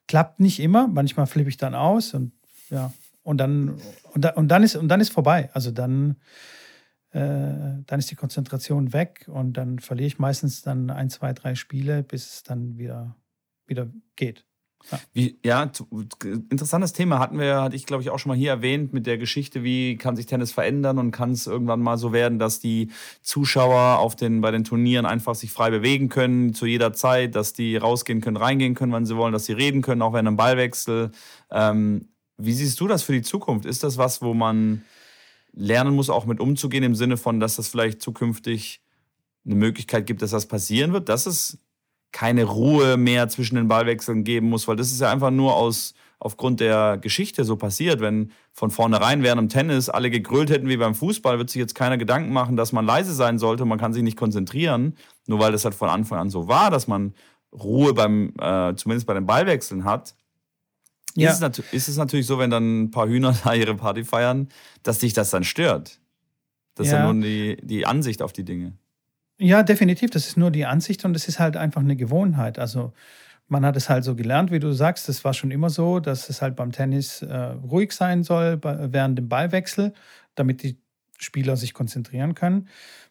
[0.08, 2.32] Klappt nicht immer, manchmal flippe ich dann aus und
[2.70, 2.92] ja,
[3.30, 3.76] und dann,
[4.12, 5.50] und, da, und dann ist und dann ist vorbei.
[5.52, 6.16] Also dann,
[7.12, 11.54] äh, dann ist die Konzentration weg und dann verliere ich meistens dann ein, zwei, drei
[11.54, 13.14] Spiele, bis es dann wieder,
[13.66, 14.44] wieder geht.
[15.12, 15.70] Wie, ja,
[16.50, 19.18] interessantes Thema hatten wir, hatte ich glaube ich auch schon mal hier erwähnt mit der
[19.18, 22.90] Geschichte, wie kann sich Tennis verändern und kann es irgendwann mal so werden, dass die
[23.20, 27.52] Zuschauer auf den, bei den Turnieren einfach sich frei bewegen können zu jeder Zeit, dass
[27.52, 30.38] die rausgehen können, reingehen können, wann sie wollen, dass sie reden können, auch während einem
[30.38, 31.12] Ballwechsel.
[31.50, 32.08] Ähm,
[32.40, 33.66] wie siehst du das für die Zukunft?
[33.66, 34.82] Ist das was, wo man
[35.52, 38.80] lernen muss, auch mit umzugehen, im Sinne von, dass das vielleicht zukünftig
[39.44, 41.58] eine Möglichkeit gibt, dass das passieren wird, dass es
[42.12, 45.94] keine Ruhe mehr zwischen den Ballwechseln geben muss, weil das ist ja einfach nur aus,
[46.18, 48.00] aufgrund der Geschichte so passiert.
[48.00, 51.74] Wenn von vornherein während im Tennis alle gegrölt hätten wie beim Fußball, wird sich jetzt
[51.74, 55.52] keiner Gedanken machen, dass man leise sein sollte man kann sich nicht konzentrieren, nur weil
[55.52, 57.14] das halt von Anfang an so war, dass man
[57.52, 60.14] Ruhe beim, äh, zumindest bei den Ballwechseln hat.
[61.16, 61.30] Ja.
[61.32, 64.48] Ist, es ist es natürlich so, wenn dann ein paar Hühner da ihre Party feiern,
[64.82, 66.00] dass dich das dann stört.
[66.74, 67.06] Das ist ja Ja.
[67.06, 68.72] nun die, die Ansicht auf die Dinge.
[69.38, 70.10] Ja, definitiv.
[70.10, 72.58] Das ist nur die Ansicht und es ist halt einfach eine Gewohnheit.
[72.58, 72.92] Also
[73.48, 75.08] man hat es halt so gelernt, wie du sagst.
[75.08, 78.92] Das war schon immer so, dass es halt beim Tennis äh, ruhig sein soll bei,
[78.92, 79.92] während dem Ballwechsel,
[80.34, 80.78] damit die
[81.18, 82.68] Spieler sich konzentrieren können.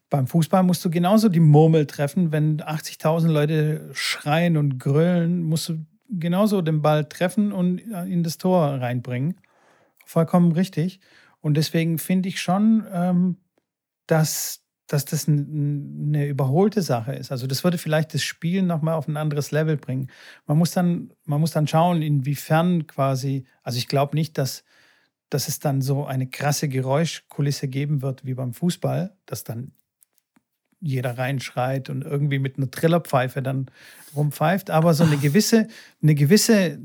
[0.09, 2.31] Beim Fußball musst du genauso die Murmel treffen.
[2.31, 8.37] Wenn 80.000 Leute schreien und grölen, musst du genauso den Ball treffen und in das
[8.37, 9.39] Tor reinbringen.
[10.05, 10.99] Vollkommen richtig.
[11.41, 13.37] Und deswegen finde ich schon, ähm,
[14.07, 17.31] dass, dass das eine überholte Sache ist.
[17.31, 20.09] Also das würde vielleicht das Spielen nochmal auf ein anderes Level bringen.
[20.47, 24.63] Man muss dann, man muss dann schauen, inwiefern quasi, also ich glaube nicht, dass,
[25.29, 29.73] dass es dann so eine krasse Geräuschkulisse geben wird wie beim Fußball, dass dann
[30.81, 33.69] jeder reinschreit und irgendwie mit einer Trillerpfeife dann
[34.15, 35.67] rumpfeift, aber so eine gewisse,
[36.01, 36.79] eine gewisse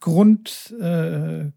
[0.00, 1.50] Grund, äh,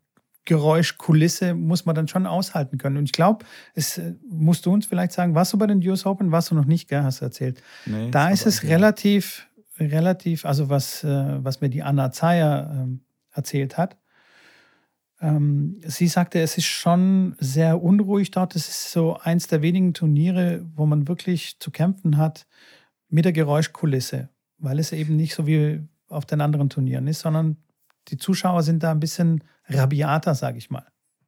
[0.46, 2.98] Geräuschkulisse muss man dann schon aushalten können.
[2.98, 6.06] Und ich glaube, es äh, musst du uns vielleicht sagen, warst du bei den US
[6.06, 6.32] Open?
[6.32, 7.04] Warst du noch nicht, gell?
[7.04, 7.62] Hast du erzählt.
[7.86, 9.48] Nee, Da ist es relativ,
[9.80, 11.08] relativ, also was, äh,
[11.44, 13.98] was mir die Anna Zeyer ähm, erzählt hat.
[15.24, 18.58] Ähm, sie sagte, es ist schon sehr unruhig dort.
[18.58, 22.46] Es ist so eins der wenigen Turniere, wo man wirklich zu kämpfen hat
[23.08, 27.56] mit der Geräuschkulisse, weil es eben nicht so wie auf den anderen Turnieren ist, sondern
[28.10, 30.86] die Zuschauer sind da ein bisschen rabiater, sage ich mal.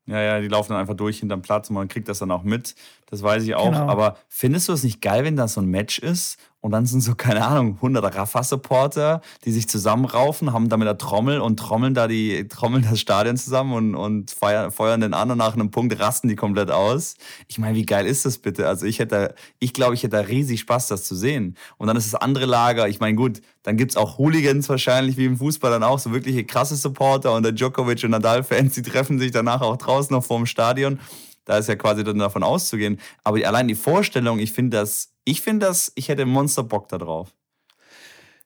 [0.08, 2.43] Ja, ja, die laufen dann einfach durch hinterm Platz und man kriegt das dann auch
[2.43, 2.75] mit.
[3.08, 3.71] Das weiß ich auch.
[3.71, 3.88] Genau.
[3.88, 7.01] Aber findest du es nicht geil, wenn das so ein Match ist und dann sind
[7.01, 11.93] so, keine Ahnung, 100 Rafa-Supporter, die sich zusammenraufen, haben da mit der Trommel und trommeln
[11.93, 15.69] da die, trommeln das Stadion zusammen und, und feiern, feuern den an und nach einem
[15.69, 17.17] Punkt rasten die komplett aus.
[17.47, 18.67] Ich meine, wie geil ist das bitte?
[18.67, 21.56] Also ich hätte, ich glaube, ich hätte da riesig Spaß, das zu sehen.
[21.78, 25.25] Und dann ist das andere Lager, ich meine, gut, dann gibt's auch Hooligans wahrscheinlich, wie
[25.25, 29.19] im Fußball dann auch, so wirkliche krasse Supporter und der Djokovic und Nadal-Fans, die treffen
[29.19, 30.99] sich danach auch draußen noch vorm Stadion.
[31.45, 32.99] Da ist ja quasi dann davon auszugehen.
[33.23, 36.97] Aber allein die Vorstellung, ich finde das, ich finde das, ich hätte Monster Bock da
[36.97, 37.34] drauf.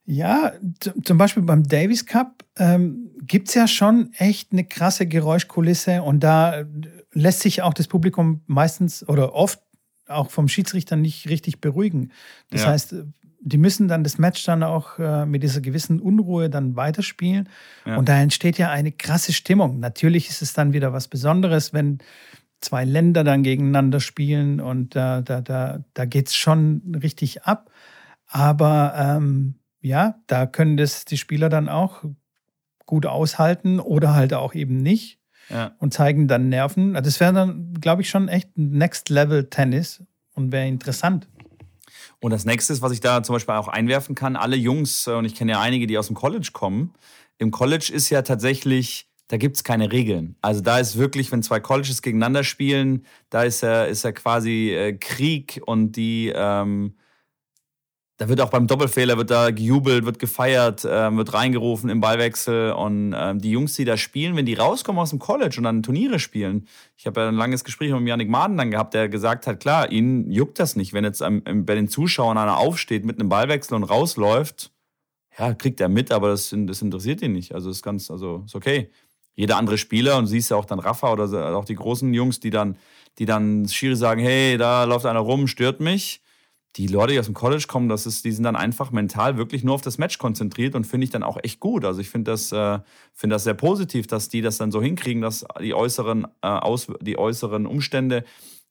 [0.05, 0.53] Ja,
[1.03, 6.21] zum Beispiel beim Davis Cup ähm, gibt es ja schon echt eine krasse Geräuschkulisse und
[6.21, 6.63] da
[7.13, 9.59] lässt sich auch das Publikum meistens oder oft
[10.07, 12.11] auch vom Schiedsrichter nicht richtig beruhigen.
[12.49, 12.69] Das ja.
[12.69, 12.95] heißt,
[13.41, 17.47] die müssen dann das Match dann auch äh, mit dieser gewissen Unruhe dann weiterspielen.
[17.85, 17.97] Ja.
[17.97, 19.79] Und da entsteht ja eine krasse Stimmung.
[19.79, 21.99] Natürlich ist es dann wieder was Besonderes, wenn
[22.61, 27.71] zwei Länder dann gegeneinander spielen und da, da, da, da geht es schon richtig ab.
[28.27, 32.03] Aber ähm, ja, da können das die Spieler dann auch
[32.85, 35.19] gut aushalten oder halt auch eben nicht
[35.49, 35.75] ja.
[35.79, 36.95] und zeigen dann Nerven.
[36.95, 41.27] Also das wäre dann, glaube ich, schon echt Next Level Tennis und wäre interessant.
[42.19, 45.25] Und das nächste, was ich da zum Beispiel auch einwerfen kann, alle Jungs, äh, und
[45.25, 46.93] ich kenne ja einige, die aus dem College kommen,
[47.37, 50.35] im College ist ja tatsächlich da gibt es keine Regeln.
[50.41, 54.71] Also da ist wirklich, wenn zwei Colleges gegeneinander spielen, da ist ja, ist ja quasi
[54.71, 56.95] äh, Krieg und die, ähm,
[58.17, 62.71] da wird auch beim Doppelfehler wird da gejubelt, wird gefeiert, äh, wird reingerufen im Ballwechsel
[62.71, 65.83] und äh, die Jungs, die da spielen, wenn die rauskommen aus dem College und dann
[65.83, 69.45] Turniere spielen, ich habe ja ein langes Gespräch mit Janik Maden dann gehabt, der gesagt
[69.45, 73.19] hat, klar, ihnen juckt das nicht, wenn jetzt ähm, bei den Zuschauern einer aufsteht mit
[73.19, 74.71] einem Ballwechsel und rausläuft,
[75.37, 77.53] ja, kriegt er mit, aber das, das interessiert ihn nicht.
[77.53, 78.89] Also ist ganz, also ist okay
[79.39, 82.49] jeder andere Spieler und siehst ja auch dann Rafa oder auch die großen Jungs, die
[82.49, 82.75] dann,
[83.19, 86.21] die dann Schiri sagen, hey, da läuft einer rum, stört mich.
[86.75, 89.63] Die Leute, die aus dem College kommen, das ist, die sind dann einfach mental wirklich
[89.63, 91.85] nur auf das Match konzentriert und finde ich dann auch echt gut.
[91.85, 92.79] Also ich finde das, äh,
[93.13, 96.87] finde das sehr positiv, dass die das dann so hinkriegen, dass die äußeren, äh, aus,
[96.99, 98.25] die äußeren Umstände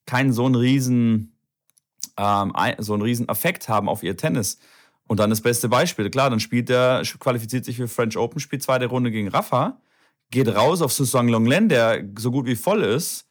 [0.04, 1.32] keinen so einen riesen,
[2.18, 4.58] ähm, so einen riesen Effekt haben auf ihr Tennis.
[5.06, 8.62] Und dann das beste Beispiel, klar, dann spielt der, qualifiziert sich für French Open, spielt
[8.62, 9.80] zweite Runde gegen Rafa
[10.30, 13.24] geht raus auf Susang Longlen, der so gut wie voll ist.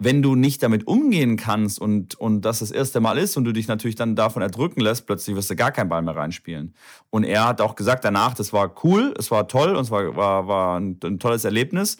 [0.00, 3.52] Wenn du nicht damit umgehen kannst und, und das das erste Mal ist und du
[3.52, 6.76] dich natürlich dann davon erdrücken lässt, plötzlich wirst du gar keinen Ball mehr reinspielen.
[7.10, 10.14] Und er hat auch gesagt danach, das war cool, es war toll und es war,
[10.14, 11.96] war, war ein, ein tolles Erlebnis.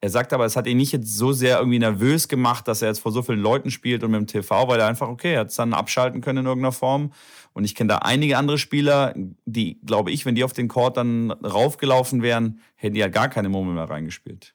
[0.00, 2.88] Er sagt aber, es hat ihn nicht jetzt so sehr irgendwie nervös gemacht, dass er
[2.88, 5.40] jetzt vor so vielen Leuten spielt und mit dem TV, weil er einfach, okay, er
[5.40, 7.12] hat es dann abschalten können in irgendeiner Form
[7.54, 9.14] und ich kenne da einige andere Spieler,
[9.46, 13.28] die, glaube ich, wenn die auf den Court dann raufgelaufen wären, hätten die ja gar
[13.28, 14.54] keine Murmel mehr reingespielt.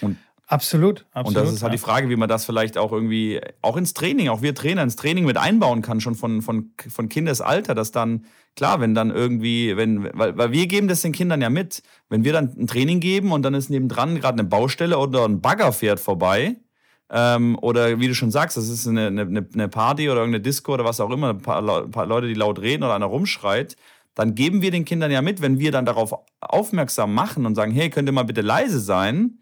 [0.00, 0.18] Und
[0.50, 1.26] Absolut, absolut.
[1.26, 1.76] Und das ist halt ja.
[1.76, 4.96] die Frage, wie man das vielleicht auch irgendwie, auch ins Training, auch wir Trainer ins
[4.96, 8.24] Training mit einbauen kann, schon von, von, von Kindesalter, dass dann,
[8.56, 11.82] klar, wenn dann irgendwie, wenn, weil, weil wir geben das den Kindern ja mit.
[12.08, 15.42] Wenn wir dann ein Training geben und dann ist nebendran gerade eine Baustelle oder ein
[15.42, 16.56] Bagger fährt vorbei,
[17.10, 20.72] ähm, oder wie du schon sagst, das ist eine, eine, eine Party oder irgendeine Disco
[20.72, 23.76] oder was auch immer, ein paar, ein paar Leute, die laut reden oder einer rumschreit,
[24.14, 27.72] dann geben wir den Kindern ja mit, wenn wir dann darauf aufmerksam machen und sagen,
[27.72, 29.38] hey, könnt ihr mal bitte leise sein?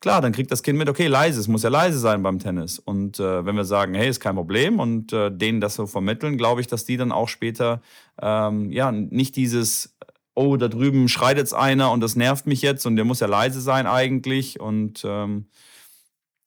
[0.00, 2.78] Klar, dann kriegt das Kind mit, okay, leise, es muss ja leise sein beim Tennis.
[2.78, 6.38] Und äh, wenn wir sagen, hey, ist kein Problem und äh, denen das so vermitteln,
[6.38, 7.82] glaube ich, dass die dann auch später
[8.20, 9.94] ähm, ja nicht dieses,
[10.34, 13.26] oh, da drüben schreit jetzt einer und das nervt mich jetzt und der muss ja
[13.26, 15.46] leise sein eigentlich und ähm,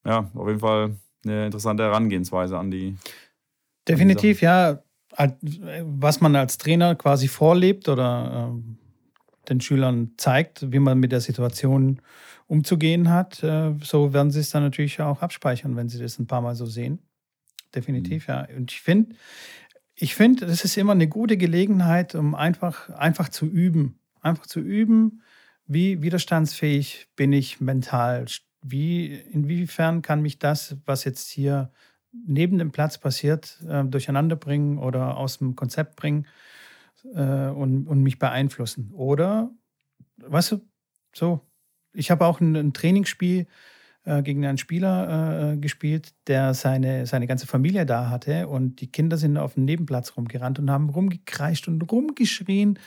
[0.04, 2.98] ja, auf jeden Fall eine interessante Herangehensweise an die.
[3.88, 4.80] Definitiv, an ja.
[5.84, 11.22] Was man als Trainer quasi vorlebt oder äh, den Schülern zeigt, wie man mit der
[11.22, 12.02] Situation
[12.48, 16.28] umzugehen hat, äh, so werden sie es dann natürlich auch abspeichern, wenn sie das ein
[16.28, 17.00] paar Mal so sehen.
[17.74, 18.34] Definitiv, mhm.
[18.34, 18.48] ja.
[18.56, 19.16] Und ich finde,
[19.96, 24.00] ich finde, das ist immer eine gute Gelegenheit, um einfach, einfach zu üben.
[24.22, 25.22] Einfach zu üben,
[25.66, 28.26] wie widerstandsfähig bin ich mental,
[28.62, 31.72] wie, inwiefern kann mich das, was jetzt hier
[32.12, 36.28] neben dem Platz passiert, äh, durcheinander bringen oder aus dem Konzept bringen
[37.14, 38.92] äh, und, und mich beeinflussen?
[38.94, 39.52] Oder,
[40.18, 40.62] weißt du,
[41.14, 41.42] so,
[41.94, 43.48] ich habe auch ein, ein Trainingsspiel
[44.06, 48.92] äh, gegen einen Spieler äh, gespielt, der seine, seine ganze Familie da hatte und die
[48.92, 52.80] Kinder sind auf dem Nebenplatz rumgerannt und haben rumgekreischt und rumgeschrien.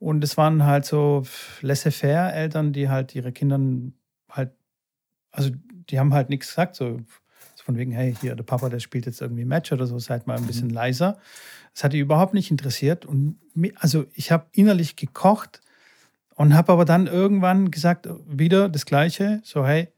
[0.00, 1.24] Und es waren halt so
[1.60, 3.60] laissez-faire Eltern, die halt ihre Kinder
[4.30, 4.52] halt
[5.32, 5.50] also
[5.90, 7.00] die haben halt nichts gesagt, so,
[7.68, 10.38] von wegen, hey, hier, der Papa, der spielt jetzt irgendwie Match oder so, seid mal
[10.38, 10.74] ein bisschen mhm.
[10.74, 11.18] leiser.
[11.74, 13.04] Das hat die überhaupt nicht interessiert.
[13.04, 13.38] Und
[13.76, 15.60] also ich habe innerlich gekocht
[16.38, 19.88] und habe aber dann irgendwann gesagt, wieder das Gleiche, so, hey,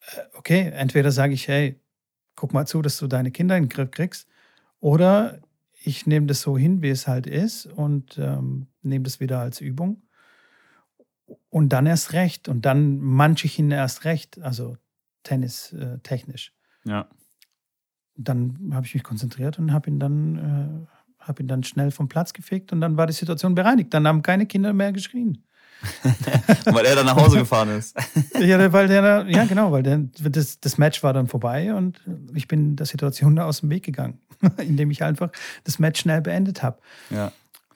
[0.00, 1.80] äh, okay, entweder sage ich, hey,
[2.36, 4.28] guck mal zu, dass du deine Kinder in den Griff kriegst,
[4.78, 5.40] oder
[5.82, 9.60] ich nehme das so hin, wie es halt ist und ähm, nehme das wieder als
[9.60, 10.02] Übung.
[11.48, 12.48] Und dann erst recht.
[12.48, 14.76] Und dann manche ich ihn erst recht, also
[15.22, 16.52] Tennis äh, technisch.
[16.84, 17.08] Ja.
[18.16, 22.08] Dann habe ich mich konzentriert und habe ihn dann äh, habe ihn dann schnell vom
[22.08, 23.92] Platz gefegt und dann war die Situation bereinigt.
[23.92, 25.44] Dann haben keine Kinder mehr geschrien.
[26.64, 27.96] weil er dann nach Hause gefahren ist.
[28.40, 32.00] ja, weil der, ja, genau, weil der, das, das Match war dann vorbei und
[32.34, 34.18] ich bin der Situation aus dem Weg gegangen,
[34.58, 35.30] indem ich einfach
[35.64, 36.80] das Match schnell beendet habe.
[37.10, 37.32] Ja.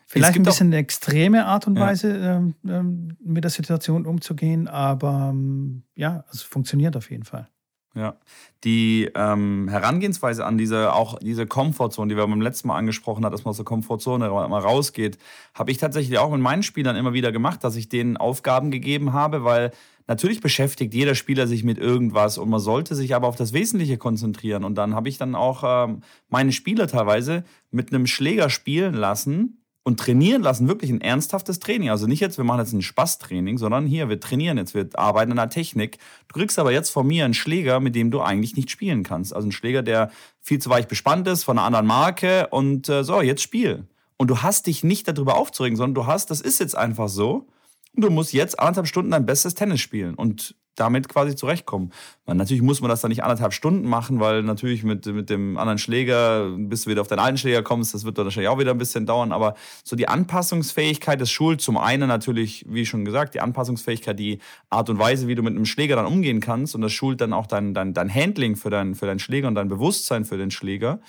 [0.07, 2.37] Vielleicht ein bisschen eine extreme Art und Weise, ja.
[2.37, 7.49] ähm, ähm, mit der Situation umzugehen, aber ähm, ja, es funktioniert auf jeden Fall.
[7.95, 8.17] Ja,
[8.65, 13.33] die ähm, Herangehensweise an diese auch diese Komfortzone, die wir beim letzten Mal angesprochen haben,
[13.33, 15.19] dass man aus der Komfortzone mal rausgeht,
[15.53, 19.13] habe ich tatsächlich auch mit meinen Spielern immer wieder gemacht, dass ich denen Aufgaben gegeben
[19.13, 19.73] habe, weil
[20.07, 23.99] natürlich beschäftigt jeder Spieler sich mit irgendwas und man sollte sich aber auf das Wesentliche
[23.99, 24.65] konzentrieren.
[24.65, 29.62] Und dann habe ich dann auch ähm, meine Spieler teilweise mit einem Schläger spielen lassen,
[29.85, 31.91] und trainieren lassen, wirklich ein ernsthaftes Training.
[31.91, 35.33] Also nicht jetzt, wir machen jetzt ein Spaßtraining, sondern hier, wir trainieren jetzt, wir arbeiten
[35.33, 35.99] an der Technik.
[36.29, 39.35] Du kriegst aber jetzt von mir einen Schläger, mit dem du eigentlich nicht spielen kannst.
[39.35, 43.03] Also ein Schläger, der viel zu weich bespannt ist, von einer anderen Marke und äh,
[43.03, 43.87] so, jetzt spiel.
[44.17, 47.49] Und du hast dich nicht darüber aufzuregen, sondern du hast, das ist jetzt einfach so.
[47.95, 50.15] Und du musst jetzt anderthalb Stunden dein bestes Tennis spielen.
[50.15, 51.93] Und damit quasi zurechtkommen.
[52.25, 55.59] Weil natürlich muss man das dann nicht anderthalb Stunden machen, weil natürlich mit, mit dem
[55.59, 58.59] anderen Schläger, bis du wieder auf deinen alten Schläger kommst, das wird dann wahrscheinlich auch
[58.59, 59.33] wieder ein bisschen dauern.
[59.33, 59.55] Aber
[59.85, 64.39] so die Anpassungsfähigkeit des schult zum einen natürlich, wie schon gesagt, die Anpassungsfähigkeit, die
[64.71, 66.75] Art und Weise, wie du mit einem Schläger dann umgehen kannst.
[66.75, 69.55] Und das schult dann auch dein, dein, dein Handling für, dein, für deinen Schläger und
[69.55, 71.01] dein Bewusstsein für den Schläger.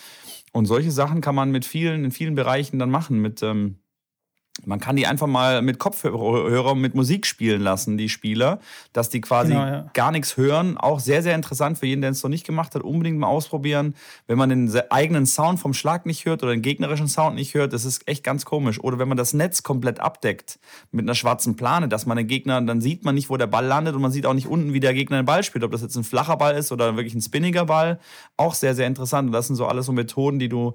[0.52, 3.20] Und solche Sachen kann man mit vielen, in vielen Bereichen dann machen.
[3.20, 3.78] Mit, ähm,
[4.66, 8.60] man kann die einfach mal mit Kopfhörer mit Musik spielen lassen, die Spieler,
[8.94, 9.90] dass die quasi genau, ja.
[9.94, 10.78] gar nichts hören.
[10.78, 13.96] Auch sehr, sehr interessant für jeden, der es noch nicht gemacht hat, unbedingt mal ausprobieren.
[14.28, 17.74] Wenn man den eigenen Sound vom Schlag nicht hört oder den gegnerischen Sound nicht hört,
[17.74, 18.80] das ist echt ganz komisch.
[18.80, 20.60] Oder wenn man das Netz komplett abdeckt
[20.92, 23.66] mit einer schwarzen Plane, dass man den Gegner, dann sieht man nicht, wo der Ball
[23.66, 25.64] landet und man sieht auch nicht unten, wie der Gegner den Ball spielt.
[25.64, 28.00] Ob das jetzt ein flacher Ball ist oder wirklich ein spinniger Ball.
[28.38, 29.28] Auch sehr, sehr interessant.
[29.28, 30.74] Und das sind so alles so Methoden, die du,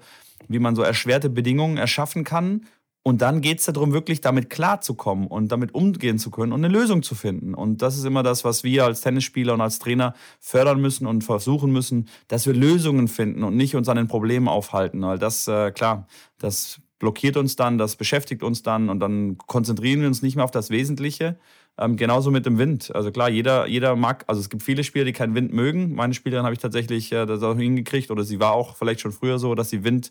[0.49, 2.63] wie man so erschwerte Bedingungen erschaffen kann
[3.09, 6.73] und dann geht es darum, wirklich damit klarzukommen und damit umgehen zu können und eine
[6.73, 7.55] Lösung zu finden.
[7.55, 11.25] Und das ist immer das, was wir als Tennisspieler und als Trainer fördern müssen und
[11.25, 15.01] versuchen müssen, dass wir Lösungen finden und nicht uns an den Problemen aufhalten.
[15.01, 16.07] Weil das, äh, klar,
[16.39, 20.45] das blockiert uns dann, das beschäftigt uns dann und dann konzentrieren wir uns nicht mehr
[20.45, 21.39] auf das Wesentliche.
[21.79, 22.95] Ähm, genauso mit dem Wind.
[22.95, 25.95] Also klar, jeder, jeder mag, also es gibt viele Spieler, die keinen Wind mögen.
[25.95, 29.13] Meine Spielerin habe ich tatsächlich äh, das auch hingekriegt oder sie war auch vielleicht schon
[29.13, 30.11] früher so, dass sie Wind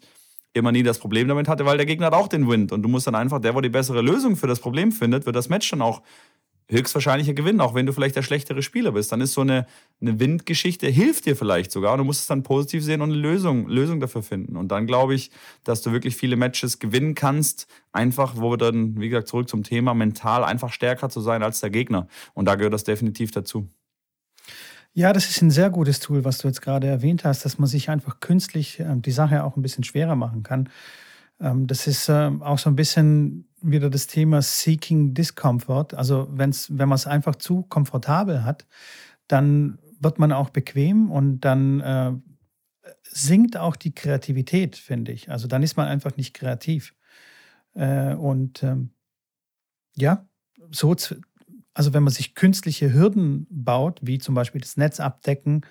[0.58, 2.72] immer nie das Problem damit hatte, weil der Gegner hat auch den Wind.
[2.72, 5.36] Und du musst dann einfach, der, wo die bessere Lösung für das Problem findet, wird
[5.36, 6.02] das Match dann auch
[6.70, 9.12] höchstwahrscheinlich gewinnen, auch wenn du vielleicht der schlechtere Spieler bist.
[9.12, 9.65] Dann ist so eine,
[10.02, 11.93] eine Windgeschichte, hilft dir vielleicht sogar.
[11.93, 14.58] Und du musst es dann positiv sehen und eine Lösung, Lösung dafür finden.
[14.58, 15.32] Und dann glaube ich,
[15.63, 19.63] dass du wirklich viele Matches gewinnen kannst, einfach, wo wir dann, wie gesagt, zurück zum
[19.63, 22.08] Thema, mental einfach stärker zu sein als der Gegner.
[22.34, 23.70] Und da gehört das definitiv dazu.
[24.98, 27.68] Ja, das ist ein sehr gutes Tool, was du jetzt gerade erwähnt hast, dass man
[27.68, 30.70] sich einfach künstlich ähm, die Sache auch ein bisschen schwerer machen kann.
[31.40, 35.94] Ähm, das ist ähm, auch so ein bisschen wieder das Thema Seeking Discomfort.
[35.94, 38.66] Also wenn's, wenn man es einfach zu komfortabel hat,
[39.28, 42.14] dann wird man auch bequem und dann äh,
[43.04, 45.30] sinkt auch die Kreativität, finde ich.
[45.30, 46.96] Also dann ist man einfach nicht kreativ.
[47.76, 48.90] Äh, und ähm,
[49.96, 50.26] ja,
[50.72, 50.96] so
[51.78, 55.62] also wenn man sich künstliche Hürden baut, wie zum Beispiel das Netz abdecken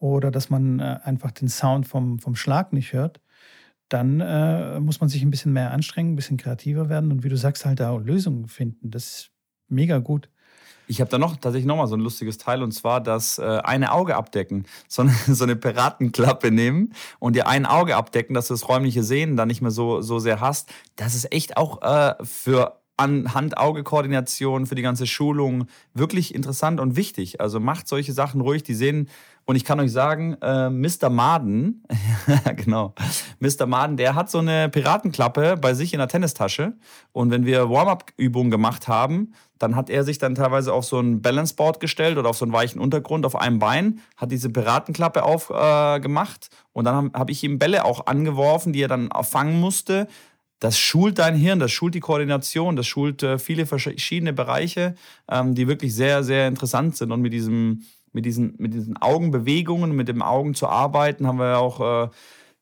[0.00, 3.20] oder dass man äh, einfach den Sound vom, vom Schlag nicht hört,
[3.88, 7.28] dann äh, muss man sich ein bisschen mehr anstrengen, ein bisschen kreativer werden und wie
[7.28, 8.90] du sagst, halt auch Lösungen finden.
[8.90, 9.30] Das ist
[9.68, 10.28] mega gut.
[10.88, 13.92] Ich habe da noch tatsächlich nochmal so ein lustiges Teil und zwar das äh, eine
[13.92, 14.66] Auge abdecken.
[14.88, 19.04] So eine, so eine Piratenklappe nehmen und dir ein Auge abdecken, dass du das räumliche
[19.04, 20.72] Sehen dann nicht mehr so, so sehr hast.
[20.96, 26.96] Das ist echt auch äh, für an Hand-Auge-Koordination für die ganze Schulung wirklich interessant und
[26.96, 27.40] wichtig.
[27.40, 29.08] Also macht solche Sachen ruhig, die sehen.
[29.44, 31.10] Und ich kann euch sagen, äh, Mr.
[31.10, 31.82] Maden,
[32.56, 32.94] genau,
[33.40, 33.66] Mr.
[33.66, 36.74] Maden, der hat so eine Piratenklappe bei sich in der Tennistasche.
[37.10, 41.22] Und wenn wir Warm-up-Übungen gemacht haben, dann hat er sich dann teilweise auf so ein
[41.22, 46.50] Balanceboard gestellt oder auf so einen weichen Untergrund auf einem Bein, hat diese Piratenklappe aufgemacht
[46.50, 50.08] äh, und dann habe hab ich ihm Bälle auch angeworfen, die er dann fangen musste
[50.62, 54.94] das schult dein Hirn, das schult die Koordination, das schult äh, viele verschiedene Bereiche,
[55.28, 57.10] ähm, die wirklich sehr, sehr interessant sind.
[57.10, 57.82] Und mit, diesem,
[58.12, 62.10] mit, diesen, mit diesen Augenbewegungen, mit dem Augen zu arbeiten, haben wir ja auch äh,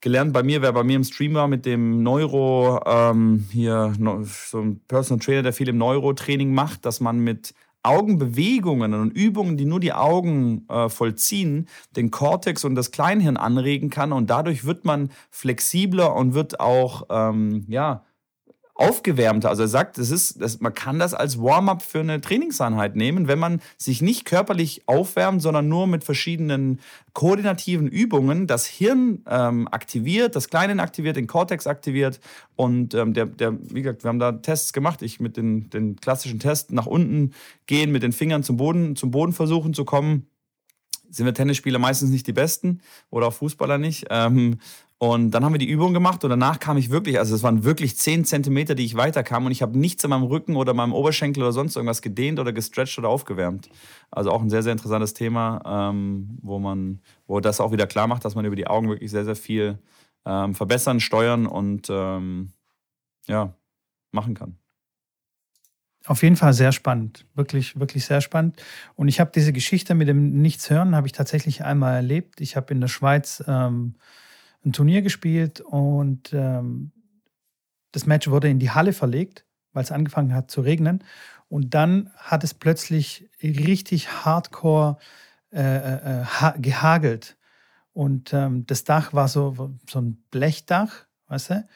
[0.01, 3.93] gelernt bei mir, wer bei mir im Stream war, mit dem Neuro, ähm, hier
[4.25, 7.53] so ein Personal Trainer, der viel im Neurotraining macht, dass man mit
[7.83, 13.91] Augenbewegungen und Übungen, die nur die Augen äh, vollziehen, den Kortex und das Kleinhirn anregen
[13.91, 14.13] kann.
[14.13, 18.05] Und dadurch wird man flexibler und wird auch ähm, ja
[18.81, 19.51] aufgewärmter.
[19.51, 23.29] Also er sagt, das ist, das, man kann das als Warm-up für eine Trainingseinheit nehmen,
[23.29, 26.81] wenn man sich nicht körperlich aufwärmt, sondern nur mit verschiedenen
[27.13, 32.21] koordinativen Übungen das Hirn ähm, aktiviert, das Kleine aktiviert, den Cortex aktiviert
[32.57, 35.03] und ähm, der, der, wie gesagt, wir haben da Tests gemacht.
[35.03, 37.33] Ich mit den, den klassischen Tests nach unten
[37.67, 40.27] gehen, mit den Fingern zum Boden, zum Boden versuchen zu kommen
[41.13, 44.07] sind wir Tennisspieler meistens nicht die Besten oder auch Fußballer nicht.
[44.11, 44.59] Ähm,
[45.03, 47.65] und dann haben wir die Übung gemacht und danach kam ich wirklich, also es waren
[47.65, 50.93] wirklich 10 Zentimeter, die ich weiterkam und ich habe nichts an meinem Rücken oder meinem
[50.93, 53.71] Oberschenkel oder sonst irgendwas gedehnt oder gestretcht oder aufgewärmt.
[54.11, 58.09] Also auch ein sehr, sehr interessantes Thema, ähm, wo man, wo das auch wieder klar
[58.09, 59.79] macht, dass man über die Augen wirklich sehr, sehr viel
[60.27, 62.53] ähm, verbessern, steuern und ähm,
[63.27, 63.55] ja,
[64.13, 64.59] machen kann.
[66.05, 68.63] Auf jeden Fall sehr spannend, wirklich, wirklich sehr spannend.
[68.97, 72.43] Und ich habe diese Geschichte mit dem Nichtshören, habe ich tatsächlich einmal erlebt.
[72.43, 73.95] Ich habe in der Schweiz ähm,
[74.65, 76.93] ein Turnier gespielt und ähm,
[77.93, 81.05] das Match wurde in die Halle verlegt, weil es angefangen hat zu regnen.
[81.49, 84.99] Und dann hat es plötzlich richtig hardcore
[85.53, 87.37] äh, äh, äh gehagelt.
[87.93, 91.69] Und ähm, das Dach war so, so ein Blechdach, weißt du?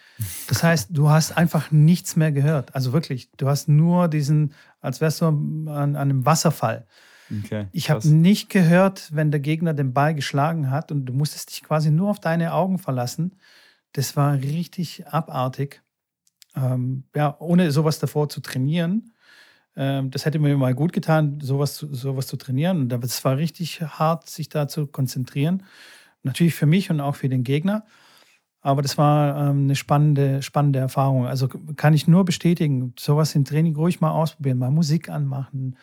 [0.48, 2.74] Das heißt, du hast einfach nichts mehr gehört.
[2.74, 6.86] Also wirklich, du hast nur diesen, als wärst du an, an einem Wasserfall.
[7.30, 11.50] Okay, ich habe nicht gehört, wenn der Gegner den Ball geschlagen hat und du musstest
[11.50, 13.36] dich quasi nur auf deine Augen verlassen.
[13.92, 15.82] Das war richtig abartig.
[16.56, 19.12] Ähm, ja, ohne sowas davor zu trainieren.
[19.76, 22.92] Ähm, das hätte mir mal gut getan, sowas, sowas zu trainieren.
[22.92, 25.64] Und es war richtig hart, sich da zu konzentrieren.
[26.22, 27.84] Natürlich für mich und auch für den Gegner.
[28.60, 31.26] Aber das war ähm, eine spannende, spannende Erfahrung.
[31.26, 35.76] Also kann ich nur bestätigen, sowas im Training ruhig mal ausprobieren, mal Musik anmachen,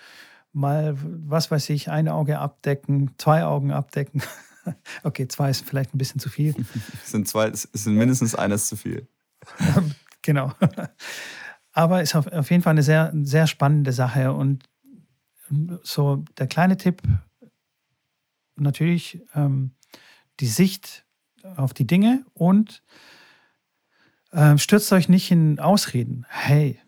[0.54, 4.22] mal, was weiß ich, ein Auge abdecken, zwei Augen abdecken.
[5.04, 6.56] okay, zwei ist vielleicht ein bisschen zu viel.
[7.04, 9.08] es sind zwei, es sind mindestens eines zu viel.
[10.22, 10.54] genau.
[11.74, 14.34] Aber ist auf, auf jeden Fall eine sehr, sehr spannende Sache.
[14.34, 14.64] Und
[15.84, 17.02] so der kleine Tipp,
[18.56, 19.72] natürlich ähm,
[20.39, 21.06] die Sicht
[21.56, 22.84] auf die Dinge und
[24.32, 26.26] äh, stürzt euch nicht in Ausreden.
[26.30, 26.80] Hey,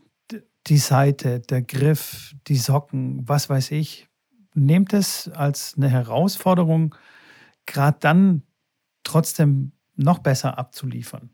[0.67, 4.07] die Seite, der Griff, die Socken, was weiß ich.
[4.53, 6.95] Nehmt es als eine Herausforderung,
[7.65, 8.43] gerade dann
[9.03, 11.29] trotzdem noch besser abzuliefern.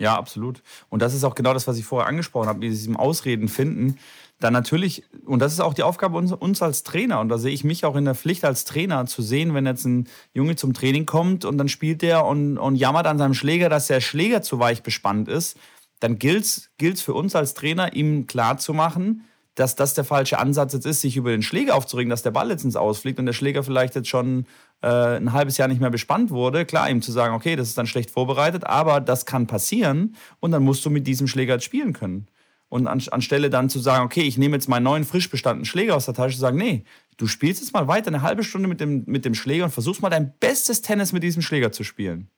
[0.00, 0.62] Ja, absolut.
[0.88, 3.98] Und das ist auch genau das, was ich vorher angesprochen habe, mit diesem Ausreden finden.
[4.38, 7.52] Dann natürlich, und das ist auch die Aufgabe uns, uns, als Trainer, und da sehe
[7.52, 10.72] ich mich auch in der Pflicht als Trainer zu sehen, wenn jetzt ein Junge zum
[10.72, 14.40] Training kommt und dann spielt der und, und jammert an seinem Schläger, dass der Schläger
[14.40, 15.58] zu weich bespannt ist,
[16.00, 19.24] dann gilt es für uns als Trainer, ihm klarzumachen,
[19.58, 22.50] dass das der falsche Ansatz jetzt ist, sich über den Schläger aufzuregen, dass der Ball
[22.50, 24.46] jetzt ins Ausfliegt und der Schläger vielleicht jetzt schon
[24.82, 26.64] äh, ein halbes Jahr nicht mehr bespannt wurde.
[26.64, 30.52] Klar, ihm zu sagen, okay, das ist dann schlecht vorbereitet, aber das kann passieren und
[30.52, 32.28] dann musst du mit diesem Schläger jetzt spielen können.
[32.68, 35.96] Und an, anstelle dann zu sagen, okay, ich nehme jetzt meinen neuen frisch bestandenen Schläger
[35.96, 36.84] aus der Tasche, zu sagen, nee,
[37.16, 40.02] du spielst jetzt mal weiter eine halbe Stunde mit dem, mit dem Schläger und versuchst
[40.02, 42.28] mal dein bestes Tennis mit diesem Schläger zu spielen.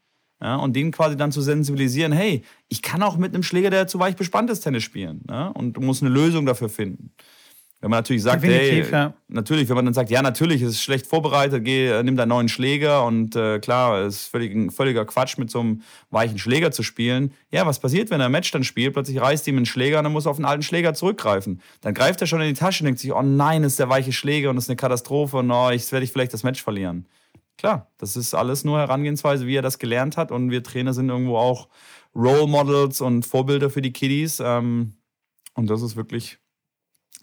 [0.43, 3.87] Ja, und den quasi dann zu sensibilisieren, hey, ich kann auch mit einem Schläger, der
[3.87, 5.23] zu weich bespannt ist, Tennis spielen.
[5.29, 7.13] Ja, und du musst eine Lösung dafür finden.
[7.81, 9.15] Wenn man natürlich sagt, hey, ja.
[9.29, 12.29] natürlich, wenn man dann sagt, ja, natürlich, es ist schlecht vorbereitet, geh, äh, nimm deinen
[12.29, 15.81] neuen Schläger und äh, klar, es ist völlig, völliger Quatsch, mit so einem
[16.11, 17.33] weichen Schläger zu spielen.
[17.51, 18.93] Ja, was passiert, wenn er ein Match dann spielt?
[18.93, 21.63] Plötzlich reißt ihm einen Schläger und dann muss er auf einen alten Schläger zurückgreifen.
[21.81, 24.13] Dann greift er schon in die Tasche und denkt sich, oh nein, ist der weiche
[24.13, 27.07] Schläger und das ist eine Katastrophe und oh, jetzt werde ich vielleicht das Match verlieren.
[27.61, 30.33] Klar, das ist alles nur Herangehensweise, wie er das gelernt hat.
[30.33, 31.69] Und wir Trainer sind irgendwo auch
[32.15, 34.41] Role Models und Vorbilder für die Kiddies.
[34.41, 34.95] Ähm,
[35.53, 36.39] und das ist wirklich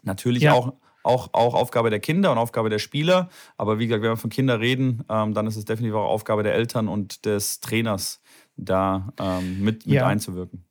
[0.04, 0.52] natürlich ja.
[0.52, 3.30] auch, auch, auch Aufgabe der Kinder und Aufgabe der Spieler.
[3.56, 6.44] Aber wie gesagt, wenn wir von Kindern reden, ähm, dann ist es definitiv auch Aufgabe
[6.44, 8.20] der Eltern und des Trainers,
[8.56, 10.06] da ähm, mit, mit ja.
[10.06, 10.64] einzuwirken.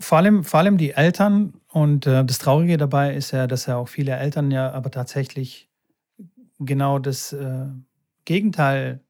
[0.00, 3.76] Vor allem, vor allem die Eltern und äh, das Traurige dabei ist ja, dass ja
[3.76, 5.70] auch viele Eltern ja aber tatsächlich
[6.58, 7.66] genau das äh,
[8.26, 9.00] Gegenteil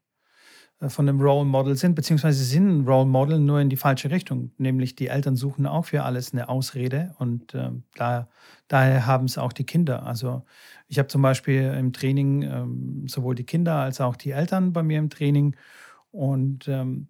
[0.81, 4.53] äh, von einem Role Model sind, beziehungsweise sind Role Model nur in die falsche Richtung.
[4.59, 8.29] Nämlich die Eltern suchen auch für alles eine Ausrede und äh, da,
[8.69, 10.07] daher haben es auch die Kinder.
[10.07, 10.45] Also
[10.87, 14.85] ich habe zum Beispiel im Training ähm, sowohl die Kinder als auch die Eltern bei
[14.85, 15.57] mir im Training
[16.13, 17.09] und ähm,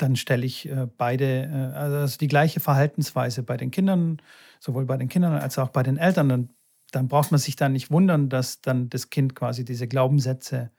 [0.00, 4.18] dann stelle ich äh, beide, äh, also die gleiche Verhaltensweise bei den Kindern,
[4.58, 6.30] sowohl bei den Kindern als auch bei den Eltern.
[6.30, 6.50] Und
[6.92, 10.70] dann braucht man sich dann nicht wundern, dass dann das Kind quasi diese Glaubenssätze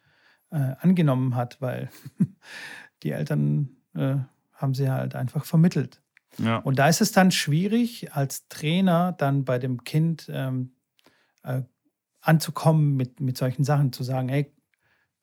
[0.52, 1.89] äh, angenommen hat, weil
[3.04, 4.18] die Eltern äh,
[4.54, 6.02] haben sie halt einfach vermittelt.
[6.38, 6.58] Ja.
[6.58, 10.74] Und da ist es dann schwierig, als Trainer dann bei dem Kind ähm,
[11.43, 11.62] äh,
[12.22, 14.54] anzukommen mit, mit solchen Sachen, zu sagen, hey,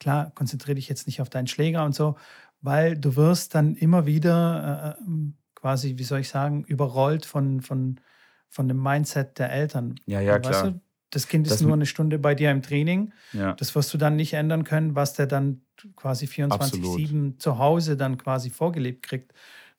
[0.01, 2.17] klar, konzentriere dich jetzt nicht auf deinen Schläger und so,
[2.61, 7.63] weil du wirst dann immer wieder äh, ähm, quasi, wie soll ich sagen, überrollt von,
[7.63, 8.01] von,
[8.49, 9.95] von dem Mindset der Eltern.
[10.07, 10.71] Ja, ja, klar.
[10.71, 10.81] Du,
[11.11, 13.13] das Kind ist das nur eine Stunde bei dir im Training.
[13.33, 13.55] Ja.
[13.55, 15.63] Das wirst du dann nicht ändern können, was der dann
[15.97, 19.33] quasi 24-7 zu Hause dann quasi vorgelebt kriegt.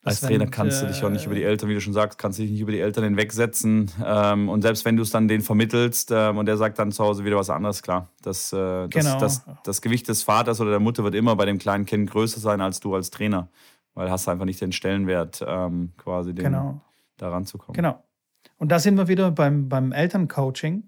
[0.04, 2.40] Als Trainer kannst du dich auch nicht über die Eltern, wie du schon sagst, kannst
[2.40, 3.92] du dich nicht über die Eltern hinwegsetzen.
[4.04, 7.04] Ähm, und selbst wenn du es dann denen vermittelst ähm, und der sagt dann zu
[7.04, 8.08] Hause wieder was anderes, klar.
[8.22, 9.20] Das, äh, das, genau.
[9.20, 12.40] das, das, Gewicht des Vaters oder der Mutter wird immer bei dem kleinen Kind größer
[12.40, 13.50] sein als du als Trainer.
[13.94, 16.80] Weil hast du einfach nicht den Stellenwert, ähm, quasi den, genau.
[17.18, 17.76] da ranzukommen.
[17.76, 18.02] Genau.
[18.58, 20.84] Und da sind wir wieder beim, beim Elterncoaching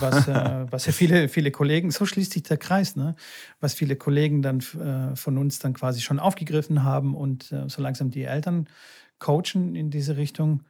[0.00, 3.14] was, äh, was ja viele, viele Kollegen, so schließt sich der Kreis, ne?
[3.60, 7.82] was viele Kollegen dann äh, von uns dann quasi schon aufgegriffen haben und äh, so
[7.82, 8.68] langsam die Eltern
[9.18, 10.64] coachen in diese Richtung.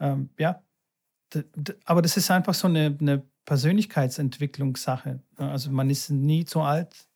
[0.00, 0.62] Ähm, ja,
[1.84, 5.20] aber das ist einfach so eine, eine Persönlichkeitsentwicklungssache.
[5.38, 5.50] Ne?
[5.50, 7.08] Also man ist nie zu alt,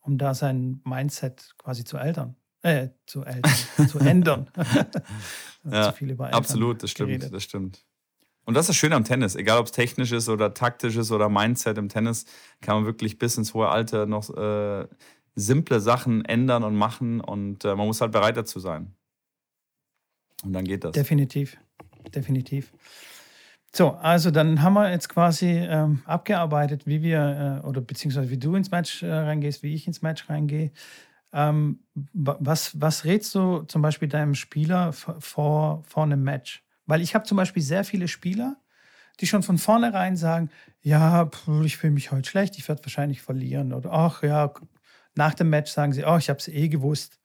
[0.00, 2.36] um da sein Mindset quasi zu eltern.
[2.62, 4.50] Äh, zu, eltern, zu ändern.
[5.64, 5.94] ja,
[6.32, 7.32] absolut, das stimmt, geredet.
[7.32, 7.86] das stimmt.
[8.44, 9.36] Und das ist schön am Tennis.
[9.36, 12.24] Egal, ob es technisch ist oder taktisch ist oder Mindset im Tennis,
[12.60, 14.88] kann man wirklich bis ins hohe Alter noch äh,
[15.34, 17.20] simple Sachen ändern und machen.
[17.20, 18.94] Und äh, man muss halt bereit dazu sein.
[20.42, 20.92] Und dann geht das.
[20.92, 21.58] Definitiv.
[22.14, 22.72] Definitiv.
[23.72, 28.38] So, also dann haben wir jetzt quasi ähm, abgearbeitet, wie wir, äh, oder beziehungsweise wie
[28.38, 30.72] du ins Match äh, reingehst, wie ich ins Match reingehe.
[31.32, 36.64] Ähm, was, was rätst du zum Beispiel deinem Spieler vor, vor einem Match?
[36.90, 38.56] Weil ich habe zum Beispiel sehr viele Spieler,
[39.20, 40.50] die schon von vornherein sagen,
[40.82, 41.30] ja,
[41.64, 43.72] ich fühle mich heute schlecht, ich werde wahrscheinlich verlieren.
[43.72, 44.52] Oder ach ja,
[45.14, 47.20] nach dem Match sagen sie, oh, ich habe es eh gewusst,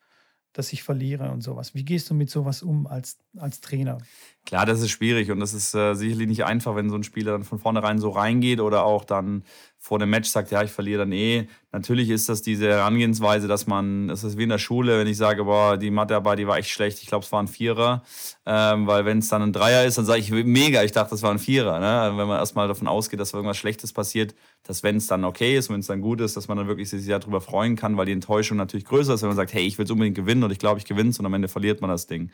[0.53, 1.74] dass ich verliere und sowas.
[1.74, 3.97] Wie gehst du mit sowas um als, als Trainer?
[4.45, 7.32] Klar, das ist schwierig und das ist äh, sicherlich nicht einfach, wenn so ein Spieler
[7.32, 9.43] dann von vornherein so reingeht oder auch dann
[9.86, 11.48] vor dem Match sagt, ja, ich verliere dann eh.
[11.72, 15.16] Natürlich ist das diese Herangehensweise, dass man, es ist wie in der Schule, wenn ich
[15.16, 18.02] sage, boah, die Mathearbeit, die war echt schlecht, ich glaube, es war ein Vierer,
[18.48, 21.22] ähm, weil wenn es dann ein Dreier ist, dann sage ich, mega, ich dachte, das
[21.22, 21.80] war ein Vierer.
[21.80, 22.02] Ne?
[22.02, 24.34] Also wenn man erstmal davon ausgeht, dass irgendwas Schlechtes passiert,
[24.64, 26.90] dass wenn es dann okay ist, wenn es dann gut ist, dass man dann wirklich
[26.90, 29.78] sich darüber freuen kann, weil die Enttäuschung natürlich größer ist, wenn man sagt, hey, ich
[29.78, 31.92] will es unbedingt gewinnen und ich glaube, ich gewinne es und am Ende verliert man
[31.92, 32.32] das Ding.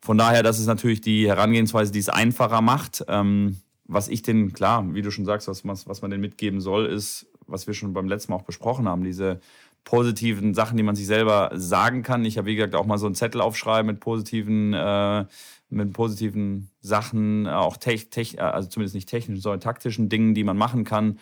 [0.00, 3.04] Von daher, das ist natürlich die Herangehensweise, die es einfacher macht.
[3.08, 3.56] Ähm,
[3.88, 7.26] was ich denn, klar, wie du schon sagst, was, was man denn mitgeben soll, ist,
[7.46, 9.40] was wir schon beim letzten Mal auch besprochen haben, diese
[9.84, 12.24] positiven Sachen, die man sich selber sagen kann.
[12.26, 15.24] Ich habe, wie gesagt, auch mal so einen Zettel aufschreiben mit positiven, äh,
[15.70, 20.58] mit positiven Sachen, auch tech, tech, also zumindest nicht technischen, sondern taktischen Dingen, die man
[20.58, 21.18] machen kann.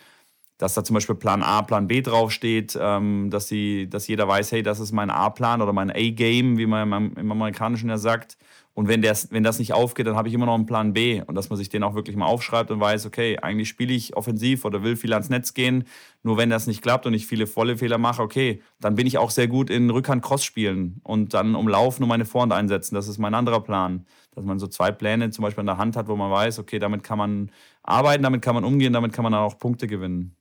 [0.57, 4.51] Dass da zum Beispiel Plan A, Plan B draufsteht, ähm, dass, die, dass jeder weiß,
[4.51, 8.37] hey, das ist mein A-Plan oder mein A-Game, wie man im Amerikanischen ja sagt.
[8.77, 11.23] Und wenn, das, wenn das nicht aufgeht, dann habe ich immer noch einen Plan B.
[11.25, 14.15] Und dass man sich den auch wirklich mal aufschreibt und weiß, okay, eigentlich spiele ich
[14.15, 15.85] offensiv oder will viel ans Netz gehen.
[16.21, 19.17] Nur wenn das nicht klappt und ich viele volle Fehler mache, okay, dann bin ich
[19.17, 22.93] auch sehr gut in Rückhand-Cross spielen und dann umlaufen und meine Vorhand einsetzen.
[22.93, 24.05] Das ist mein anderer Plan.
[24.35, 26.77] Dass man so zwei Pläne zum Beispiel in der Hand hat, wo man weiß, okay,
[26.77, 27.51] damit kann man
[27.81, 30.35] arbeiten, damit kann man umgehen, damit kann man dann auch Punkte gewinnen.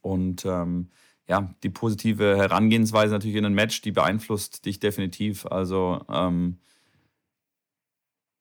[0.00, 0.88] Und ähm,
[1.28, 5.44] ja, die positive Herangehensweise natürlich in ein Match, die beeinflusst dich definitiv.
[5.44, 6.56] Also ähm,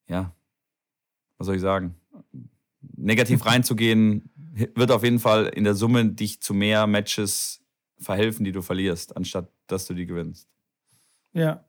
[0.10, 0.34] ja,
[1.38, 1.95] was soll ich sagen?
[2.95, 4.30] Negativ reinzugehen,
[4.76, 7.62] wird auf jeden Fall in der Summe dich zu mehr Matches
[7.97, 10.47] verhelfen, die du verlierst, anstatt dass du die gewinnst.
[11.34, 11.64] Ja.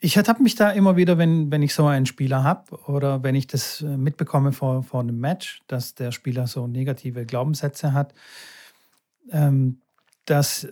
[0.00, 3.34] Ich ertappe mich da immer wieder, wenn, wenn ich so einen Spieler habe oder wenn
[3.34, 8.14] ich das äh, mitbekomme vor, vor einem Match, dass der Spieler so negative Glaubenssätze hat,
[9.32, 9.80] ähm,
[10.24, 10.68] dass,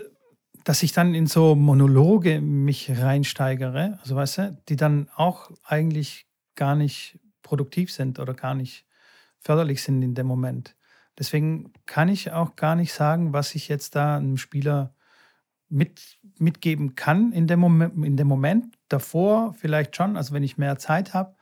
[0.63, 6.26] dass ich dann in so Monologe mich reinsteigere, also weißt du, die dann auch eigentlich
[6.57, 8.85] gar nicht produktiv sind oder gar nicht
[9.39, 10.75] förderlich sind in dem Moment.
[11.19, 14.95] Deswegen kann ich auch gar nicht sagen, was ich jetzt da einem Spieler
[15.69, 18.77] mit, mitgeben kann in dem, Moment, in dem Moment.
[18.89, 21.35] Davor vielleicht schon, also wenn ich mehr Zeit habe.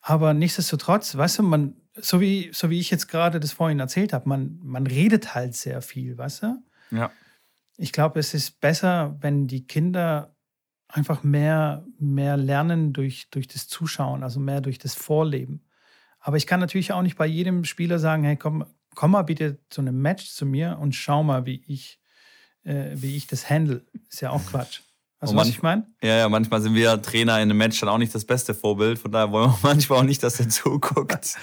[0.00, 4.12] Aber nichtsdestotrotz, weißt du, man, so wie, so wie ich jetzt gerade das vorhin erzählt
[4.12, 6.62] habe, man, man redet halt sehr viel, weißt du?
[6.90, 7.10] Ja.
[7.76, 10.33] Ich glaube, es ist besser, wenn die Kinder
[10.94, 15.64] einfach mehr, mehr lernen durch, durch das Zuschauen, also mehr durch das Vorleben.
[16.20, 18.64] Aber ich kann natürlich auch nicht bei jedem Spieler sagen, hey, komm,
[18.94, 22.00] komm mal bitte zu einem Match zu mir und schau mal, wie ich,
[22.62, 23.84] äh, wie ich das handle.
[24.08, 24.82] Ist ja auch Quatsch.
[25.24, 25.86] Also, was ich meine?
[26.02, 28.98] Ja, ja, manchmal sind wir Trainer in einem Match dann auch nicht das beste Vorbild.
[28.98, 31.36] Von daher wollen wir manchmal auch nicht, dass der zuguckt.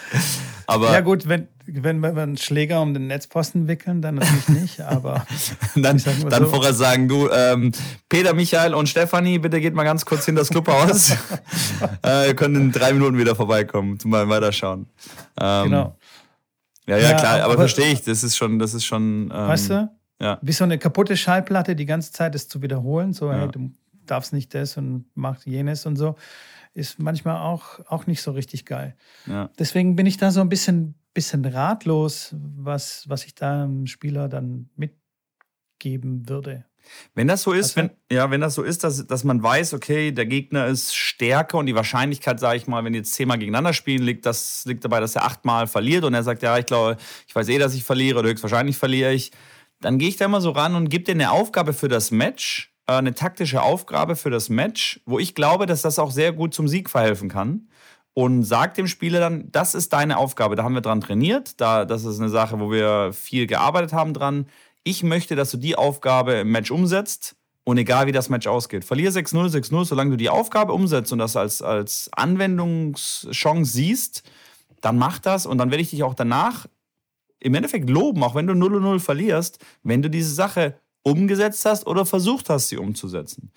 [0.67, 4.82] Aber ja, gut, wenn, wenn wir einen Schläger um den Netzposten wickeln, dann natürlich nicht.
[4.82, 5.25] Aber
[5.75, 6.49] dann, dann so.
[6.49, 7.71] vorher sagen: Du, ähm,
[8.07, 11.11] Peter, Michael und Stefanie, bitte geht mal ganz kurz hin das Clubhaus.
[12.05, 14.88] äh, ihr könnt in drei Minuten wieder vorbeikommen, zum mal weiterschauen.
[15.39, 15.97] Ähm, genau.
[16.88, 18.03] Ja, ja, klar, aber, aber verstehe ich.
[18.03, 19.32] Das ist schon, das ist schon.
[19.34, 20.01] Ähm, weißt du?
[20.22, 20.38] Ja.
[20.41, 23.39] Wie so eine kaputte Schallplatte die ganze Zeit das zu wiederholen, so, ja.
[23.39, 23.72] hey, du
[24.05, 26.15] darfst nicht das und mach jenes und so,
[26.74, 28.95] ist manchmal auch, auch nicht so richtig geil.
[29.26, 29.49] Ja.
[29.57, 34.30] Deswegen bin ich da so ein bisschen, bisschen ratlos, was, was ich da einem Spieler
[34.30, 36.65] dann mitgeben würde.
[37.13, 40.11] Wenn das so ist, wenn, ja, wenn das so ist, dass, dass man weiß, okay,
[40.11, 43.74] der Gegner ist stärker und die Wahrscheinlichkeit, sage ich mal, wenn die jetzt zehnmal gegeneinander
[43.74, 46.97] spielen, liegt, das liegt dabei, dass er achtmal verliert und er sagt, ja, ich glaube,
[47.28, 49.32] ich weiß eh, dass ich verliere oder höchstwahrscheinlich verliere ich,
[49.82, 52.73] dann gehe ich da immer so ran und gebe dir eine Aufgabe für das Match,
[52.88, 56.53] äh, eine taktische Aufgabe für das Match, wo ich glaube, dass das auch sehr gut
[56.53, 57.67] zum Sieg verhelfen kann
[58.13, 61.86] und sag dem Spieler dann, das ist deine Aufgabe, da haben wir dran trainiert, da,
[61.86, 64.45] das ist eine Sache, wo wir viel gearbeitet haben dran
[64.84, 68.84] ich möchte, dass du die Aufgabe im Match umsetzt und egal wie das Match ausgeht.
[68.84, 74.23] Verlier 6-0, 6-0, solange du die Aufgabe umsetzt und das als, als Anwendungschance siehst,
[74.82, 76.65] dann mach das und dann werde ich dich auch danach
[77.42, 82.06] im Endeffekt loben, auch wenn du 0-0 verlierst, wenn du diese Sache umgesetzt hast oder
[82.06, 83.52] versucht hast, sie umzusetzen.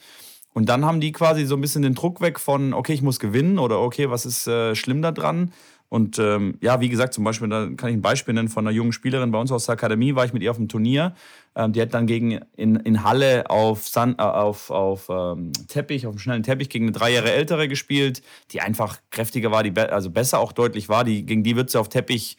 [0.52, 3.18] Und dann haben die quasi so ein bisschen den Druck weg von, okay, ich muss
[3.18, 5.52] gewinnen oder okay, was ist äh, schlimm da dran,
[5.94, 8.74] und ähm, ja, wie gesagt, zum Beispiel, da kann ich ein Beispiel nennen von einer
[8.74, 11.14] jungen Spielerin bei uns aus der Akademie, war ich mit ihr auf dem Turnier.
[11.54, 16.08] Ähm, die hat dann gegen in, in Halle auf, San, äh, auf, auf ähm, Teppich,
[16.08, 19.70] auf einem schnellen Teppich gegen eine drei Jahre ältere gespielt, die einfach kräftiger war, die
[19.70, 21.04] be also besser auch deutlich war.
[21.04, 22.38] Die, gegen die wird sie auf Teppich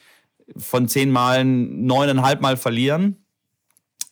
[0.58, 3.26] von zehn Malen neuneinhalb Mal verlieren.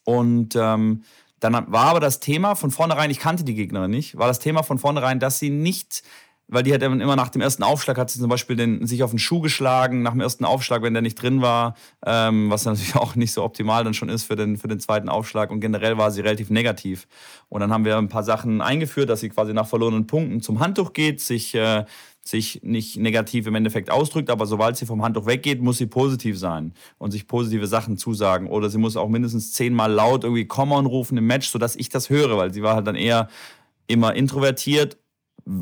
[0.04, 1.04] Und ähm,
[1.40, 4.64] dann war aber das Thema von vornherein, ich kannte die Gegnerin nicht, war das Thema
[4.64, 6.04] von vornherein, dass sie nicht
[6.48, 9.12] weil die hat immer nach dem ersten Aufschlag hat sie zum Beispiel den, sich auf
[9.12, 11.76] den Schuh geschlagen, nach dem ersten Aufschlag, wenn der nicht drin war,
[12.06, 15.10] ähm, was natürlich auch nicht so optimal dann schon ist für den, für den zweiten
[15.10, 15.52] Aufschlag.
[15.52, 17.08] Und generell war sie relativ negativ.
[17.50, 20.60] Und dann haben wir ein paar Sachen eingeführt, dass sie quasi nach verlorenen Punkten zum
[20.60, 21.86] Handtuch geht, sich, äh,
[22.26, 26.40] sich nicht negativ im Endeffekt ausdrückt, aber sobald sie vom Handtuch weggeht, muss sie positiv
[26.40, 28.48] sein und sich positive Sachen zusagen.
[28.48, 31.90] Oder sie muss auch mindestens zehnmal laut irgendwie Come on rufen im Match, sodass ich
[31.90, 33.28] das höre, weil sie war halt dann eher
[33.88, 34.98] immer introvertiert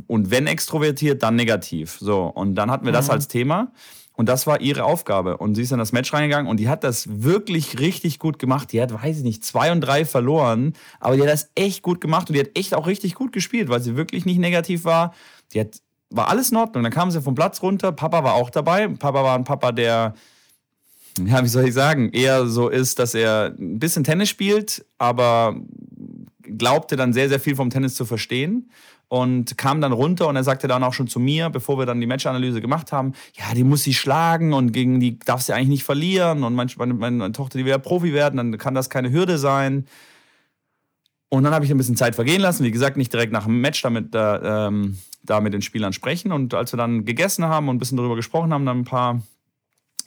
[0.07, 1.97] und wenn extrovertiert, dann negativ.
[1.99, 3.13] So, und dann hatten wir das mhm.
[3.13, 3.71] als Thema.
[4.13, 5.37] Und das war ihre Aufgabe.
[5.37, 8.71] Und sie ist in das Match reingegangen und die hat das wirklich richtig gut gemacht.
[8.71, 12.01] Die hat, weiß ich nicht, zwei und drei verloren, aber die hat das echt gut
[12.01, 15.15] gemacht und die hat echt auch richtig gut gespielt, weil sie wirklich nicht negativ war.
[15.53, 15.81] Die hat,
[16.11, 16.83] war alles in Ordnung.
[16.83, 17.91] Dann kam sie vom Platz runter.
[17.91, 18.87] Papa war auch dabei.
[18.87, 20.13] Papa war ein Papa, der,
[21.25, 25.55] ja, wie soll ich sagen, eher so ist, dass er ein bisschen Tennis spielt, aber
[26.41, 28.69] glaubte dann sehr, sehr viel vom Tennis zu verstehen
[29.11, 31.99] und kam dann runter und er sagte dann auch schon zu mir, bevor wir dann
[31.99, 35.67] die Matchanalyse gemacht haben, ja, die muss sie schlagen und gegen die darf sie eigentlich
[35.67, 39.11] nicht verlieren und meine, meine, Tochter, die will ja Profi werden, dann kann das keine
[39.11, 39.85] Hürde sein.
[41.27, 43.59] Und dann habe ich ein bisschen Zeit vergehen lassen, wie gesagt, nicht direkt nach dem
[43.59, 47.69] Match damit, äh, ähm, da mit den Spielern sprechen und als wir dann gegessen haben
[47.69, 49.21] und ein bisschen darüber gesprochen haben, dann ein paar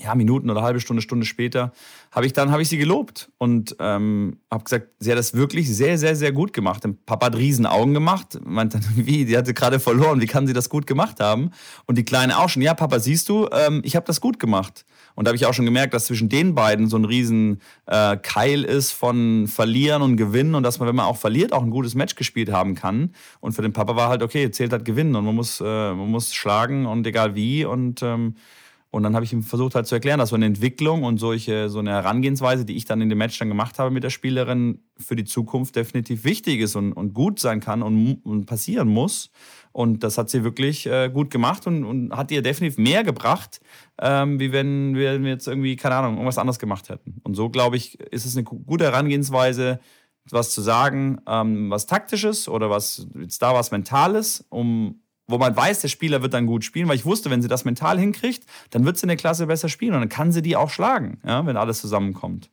[0.01, 1.73] ja, Minuten oder halbe Stunde, Stunde später,
[2.11, 5.75] habe ich dann habe ich sie gelobt und ähm, habe gesagt, sie hat das wirklich
[5.75, 6.85] sehr, sehr, sehr gut gemacht.
[6.85, 10.47] Und Papa hat riesen Augen gemacht, meinte dann, wie, die hatte gerade verloren, wie kann
[10.47, 11.51] sie das gut gemacht haben?
[11.87, 14.85] Und die Kleine auch schon, ja, Papa, siehst du, ähm, ich habe das gut gemacht.
[15.15, 18.17] Und da habe ich auch schon gemerkt, dass zwischen den beiden so ein riesen äh,
[18.17, 21.71] Keil ist von Verlieren und Gewinnen und dass man, wenn man auch verliert, auch ein
[21.71, 23.15] gutes Match gespielt haben kann.
[23.41, 26.11] Und für den Papa war halt, okay, zählt halt Gewinnen und man muss, äh, man
[26.11, 28.35] muss schlagen und egal wie und ähm,
[28.95, 31.69] und dann habe ich ihm versucht halt zu erklären, dass so eine Entwicklung und solche,
[31.69, 34.79] so eine Herangehensweise, die ich dann in dem Match dann gemacht habe mit der Spielerin,
[35.01, 39.33] für die Zukunft definitiv wichtig ist und, und gut sein kann und, und, passieren muss.
[39.75, 43.61] Und das hat sie wirklich äh, gut gemacht und, und, hat ihr definitiv mehr gebracht,
[44.01, 47.21] ähm, wie wenn wir jetzt irgendwie, keine Ahnung, irgendwas anderes gemacht hätten.
[47.25, 49.81] Und so, glaube ich, ist es eine gute Herangehensweise,
[50.31, 55.57] was zu sagen, ähm, was taktisches oder was jetzt da was Mentales, um wo man
[55.57, 58.45] weiß, der Spieler wird dann gut spielen, weil ich wusste, wenn sie das mental hinkriegt,
[58.71, 61.19] dann wird sie in der Klasse besser spielen und dann kann sie die auch schlagen,
[61.27, 62.51] ja, wenn alles zusammenkommt.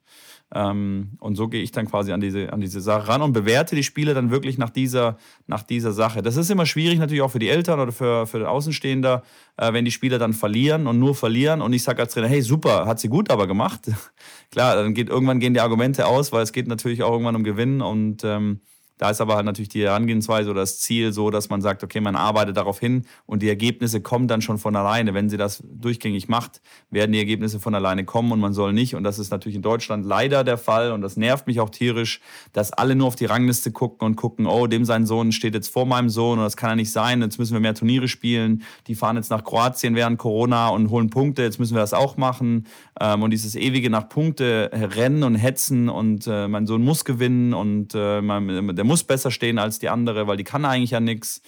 [0.53, 3.75] Ähm, und so gehe ich dann quasi an diese, an diese Sache ran und bewerte
[3.75, 6.21] die Spiele dann wirklich nach dieser, nach dieser Sache.
[6.21, 9.23] Das ist immer schwierig natürlich auch für die Eltern oder für, für den Außenstehender,
[9.57, 12.41] äh, wenn die Spieler dann verlieren und nur verlieren und ich sage als Trainer, hey
[12.41, 13.89] super, hat sie gut aber gemacht.
[14.51, 17.43] Klar, dann geht irgendwann gehen die Argumente aus, weil es geht natürlich auch irgendwann um
[17.43, 18.59] Gewinnen und ähm,
[19.01, 22.15] da ist aber natürlich die Herangehensweise oder das Ziel so, dass man sagt, okay, man
[22.15, 25.15] arbeitet darauf hin und die Ergebnisse kommen dann schon von alleine.
[25.15, 28.93] Wenn sie das durchgängig macht, werden die Ergebnisse von alleine kommen und man soll nicht.
[28.93, 32.21] Und das ist natürlich in Deutschland leider der Fall und das nervt mich auch tierisch,
[32.53, 35.73] dass alle nur auf die Rangliste gucken und gucken, oh, dem sein Sohn steht jetzt
[35.73, 37.23] vor meinem Sohn und das kann ja nicht sein.
[37.23, 38.61] Jetzt müssen wir mehr Turniere spielen.
[38.85, 41.41] Die fahren jetzt nach Kroatien während Corona und holen Punkte.
[41.41, 42.67] Jetzt müssen wir das auch machen.
[42.99, 47.55] Ähm, und dieses ewige nach Punkte rennen und hetzen und äh, mein Sohn muss gewinnen
[47.55, 51.41] und äh, der muss besser stehen als die andere, weil die kann eigentlich ja nichts.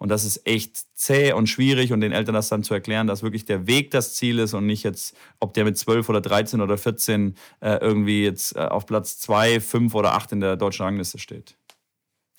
[0.00, 3.22] Und das ist echt zäh und schwierig und den Eltern das dann zu erklären, dass
[3.22, 6.62] wirklich der Weg das Ziel ist und nicht jetzt, ob der mit 12 oder 13
[6.62, 10.86] oder 14 äh, irgendwie jetzt äh, auf Platz 2, 5 oder 8 in der deutschen
[10.86, 11.54] Rangliste steht.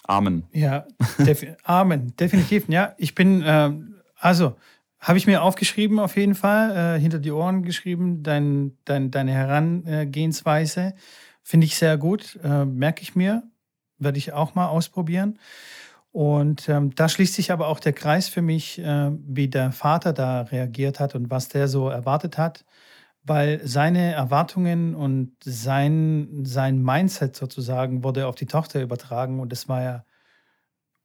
[0.06, 0.46] Amen.
[0.54, 0.88] Ja,
[1.20, 2.68] def Amen, definitiv.
[2.68, 3.72] Ja, ich bin, äh,
[4.18, 4.56] also
[5.00, 9.34] habe ich mir aufgeschrieben auf jeden Fall, äh, hinter die Ohren geschrieben, dein, dein, deine
[9.34, 10.96] Herangehensweise.
[11.44, 13.44] Finde ich sehr gut, äh, merke ich mir,
[14.02, 15.40] werde ich auch mal ausprobieren.
[16.12, 20.12] Und ähm, da schließt sich aber auch der Kreis für mich, äh, wie der Vater
[20.12, 22.66] da reagiert hat und was der so erwartet hat,
[23.24, 29.70] weil seine Erwartungen und sein, sein Mindset sozusagen wurde auf die Tochter übertragen und es
[29.70, 30.06] war ja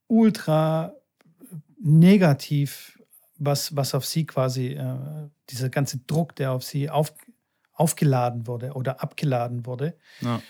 [0.07, 0.93] ultra
[1.79, 2.99] negativ,
[3.37, 7.13] was, was auf sie quasi, äh, dieser ganze Druck, der auf sie auf,
[7.71, 9.95] aufgeladen wurde oder abgeladen wurde.
[10.19, 10.41] Ja.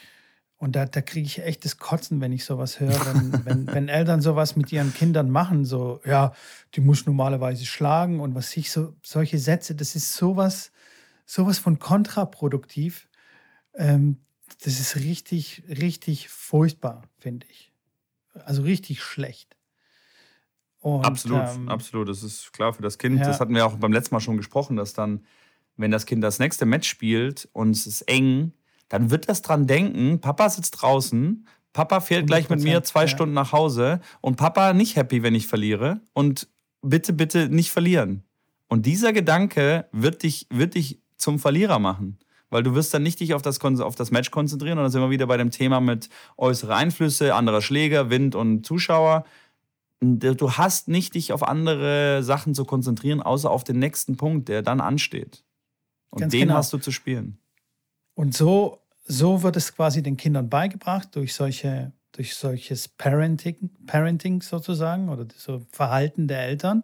[0.58, 3.90] Und da, da kriege ich echt das Kotzen, wenn ich sowas höre, wenn, wenn, wenn
[3.90, 6.34] Eltern sowas mit ihren Kindern machen, so, ja,
[6.74, 10.72] die muss normalerweise schlagen und was ich so, solche Sätze, das ist sowas,
[11.26, 13.08] sowas von kontraproduktiv.
[13.76, 14.18] Ähm,
[14.64, 17.72] das ist richtig, richtig furchtbar, finde ich.
[18.34, 19.56] Also richtig schlecht.
[20.80, 22.10] Und, absolut, ähm, absolut.
[22.10, 23.20] Das ist klar für das Kind.
[23.20, 23.28] Ja.
[23.28, 25.26] Das hatten wir auch beim letzten Mal schon gesprochen, dass dann,
[25.76, 28.54] wenn das Kind das nächste Match spielt und es ist eng,
[28.90, 33.08] dann wird das dran denken, Papa sitzt draußen, Papa fährt gleich mit mir zwei ja.
[33.08, 36.48] Stunden nach Hause und Papa nicht happy, wenn ich verliere und
[36.82, 38.24] bitte, bitte nicht verlieren.
[38.68, 42.18] Und dieser Gedanke wird dich, wird dich zum Verlierer machen.
[42.50, 45.02] Weil du wirst dann nicht dich auf das, auf das Match konzentrieren und dann sind
[45.02, 46.08] wir wieder bei dem Thema mit
[46.38, 49.26] äußere Einflüsse, anderer Schläger, Wind und Zuschauer.
[50.00, 54.62] Du hast nicht dich auf andere Sachen zu konzentrieren, außer auf den nächsten Punkt, der
[54.62, 55.44] dann ansteht.
[56.10, 56.54] Und Ganz den genau.
[56.54, 57.38] hast du zu spielen.
[58.18, 64.42] Und so, so wird es quasi den Kindern beigebracht durch solche durch solches Parenting, Parenting
[64.42, 66.84] sozusagen oder so Verhalten der Eltern.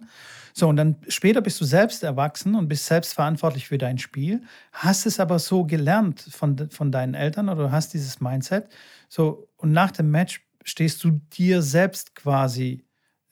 [0.53, 4.43] So, und dann später bist du selbst erwachsen und bist selbst verantwortlich für dein Spiel,
[4.73, 8.67] hast es aber so gelernt von, von deinen Eltern oder hast dieses Mindset.
[9.09, 12.85] So, und nach dem Match stehst du dir selbst quasi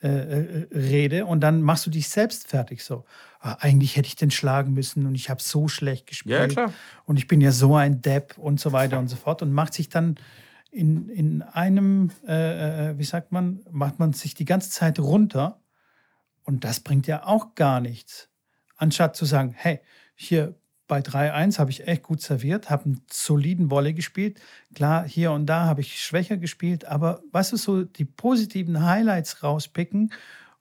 [0.04, 3.06] äh, äh, Rede und dann machst du dich selbst fertig so.
[3.40, 6.40] Ah, eigentlich hätte ich den schlagen müssen und ich habe so schlecht gespielt.
[6.40, 6.74] Ja, klar.
[7.06, 9.74] Und ich bin ja so ein Depp und so weiter und so fort und macht
[9.74, 10.16] sich dann
[10.72, 15.60] in, in einem, äh, äh, wie sagt man, macht man sich die ganze Zeit runter
[16.44, 18.30] und das bringt ja auch gar nichts.
[18.78, 19.82] Anstatt zu sagen, hey,
[20.16, 20.56] hier
[20.92, 24.42] bei 3-1 habe ich echt gut serviert, habe einen soliden Wolle gespielt.
[24.76, 29.42] Klar, hier und da habe ich schwächer gespielt, aber was ist so die positiven Highlights
[29.42, 30.12] rauspicken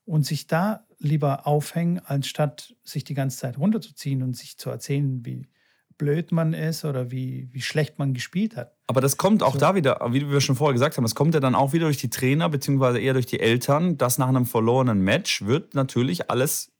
[0.04, 5.26] und sich da lieber aufhängen, anstatt sich die ganze Zeit runterzuziehen und sich zu erzählen,
[5.26, 5.48] wie
[5.98, 8.76] blöd man ist oder wie, wie schlecht man gespielt hat.
[8.86, 9.58] Aber das kommt auch so.
[9.58, 11.98] da wieder, wie wir schon vorher gesagt haben, es kommt ja dann auch wieder durch
[11.98, 16.70] die Trainer, beziehungsweise eher durch die Eltern, dass nach einem verlorenen Match wird natürlich alles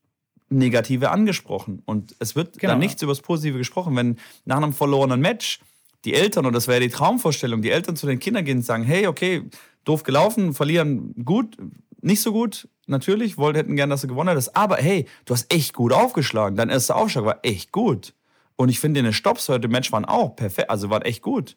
[0.51, 1.83] Negative angesprochen.
[1.87, 2.73] Und es wird genau.
[2.73, 3.97] dann nichts über das Positive gesprochen.
[3.97, 5.61] Wenn nach einem verlorenen Match
[6.05, 8.85] die Eltern, und das wäre die Traumvorstellung, die Eltern zu den Kindern gehen und sagen,
[8.85, 9.43] hey, okay,
[9.85, 11.57] doof gelaufen, verlieren gut,
[12.01, 15.53] nicht so gut, natürlich, wollt, hätten gern, dass du gewonnen hättest, aber hey, du hast
[15.53, 18.15] echt gut aufgeschlagen, dein erster Aufschlag war echt gut.
[18.57, 21.57] Und ich finde, deine Stops heute im Match waren auch perfekt, also waren echt gut.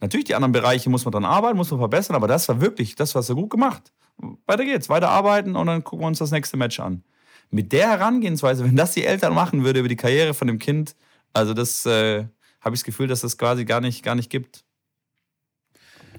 [0.00, 2.96] Natürlich, die anderen Bereiche muss man dran arbeiten, muss man verbessern, aber das war wirklich,
[2.96, 3.92] das war so gut gemacht.
[4.46, 7.04] Weiter geht's, weiter arbeiten und dann gucken wir uns das nächste Match an
[7.52, 10.96] mit der Herangehensweise, wenn das die Eltern machen würde über die Karriere von dem Kind,
[11.32, 12.24] also das äh,
[12.60, 14.64] habe ich das Gefühl, dass das quasi gar nicht, gar nicht gibt.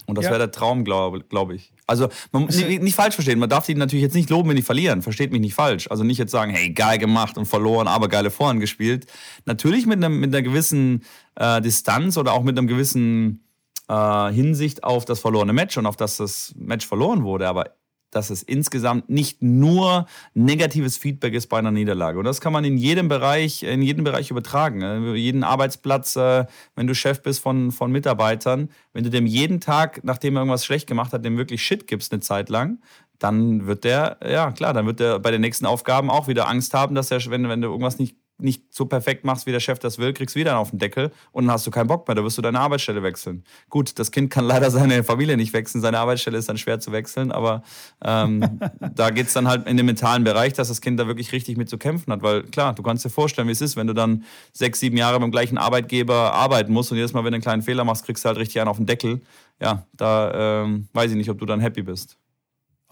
[0.06, 0.32] Und das ja.
[0.32, 1.74] wäre der Traum, glaube glaub ich.
[1.88, 4.56] Also, man, also, nicht, nicht, falsch verstehen, man darf die natürlich jetzt nicht loben, wenn
[4.56, 5.02] die verlieren.
[5.02, 5.88] Versteht mich nicht falsch.
[5.90, 9.08] Also nicht jetzt sagen, hey, geil gemacht und verloren, aber geile Vorhand gespielt.
[9.46, 11.04] Natürlich mit, einem, mit einer gewissen
[11.36, 13.46] äh, Distanz oder auch mit einem gewissen
[13.88, 17.48] äh, Hinsicht auf das verlorene Match und auf das das Match verloren wurde.
[17.48, 17.72] Aber
[18.16, 22.20] dass es insgesamt nicht nur negatives Feedback ist bei einer Niederlage.
[22.20, 24.80] Und das kann man in jedem Bereich, in jedem Bereich übertragen.
[24.80, 25.16] Ne?
[25.16, 26.46] Jeden Arbeitsplatz, äh,
[26.76, 30.66] wenn du Chef bist von, von Mitarbeitern, wenn du dem jeden Tag, nachdem er irgendwas
[30.66, 32.80] schlecht gemacht hat, dem wirklich Shit gibst eine Zeit lang,
[33.20, 36.74] dann wird der, ja klar, dann wird der bei den nächsten Aufgaben auch wieder Angst
[36.74, 39.80] haben, dass er, wenn, wenn du irgendwas nicht nicht so perfekt machst, wie der Chef
[39.80, 42.16] das will, kriegst du wieder auf den Deckel und dann hast du keinen Bock mehr,
[42.16, 43.44] da wirst du deine Arbeitsstelle wechseln.
[43.70, 46.92] Gut, das Kind kann leider seine Familie nicht wechseln, seine Arbeitsstelle ist dann schwer zu
[46.92, 47.64] wechseln, aber
[48.04, 48.60] ähm,
[48.96, 51.58] da geht es dann halt in den mentalen Bereich, dass das Kind da wirklich richtig
[51.58, 53.94] mit zu kämpfen hat, weil klar, du kannst dir vorstellen, wie es ist, wenn du
[53.94, 57.44] dann sechs, sieben Jahre beim gleichen Arbeitgeber arbeiten musst und jedes Mal, wenn du einen
[57.44, 59.22] kleinen Fehler machst, kriegst du halt richtig einen auf den Deckel.
[59.62, 62.18] Ja, da ähm, weiß ich nicht, ob du dann happy bist.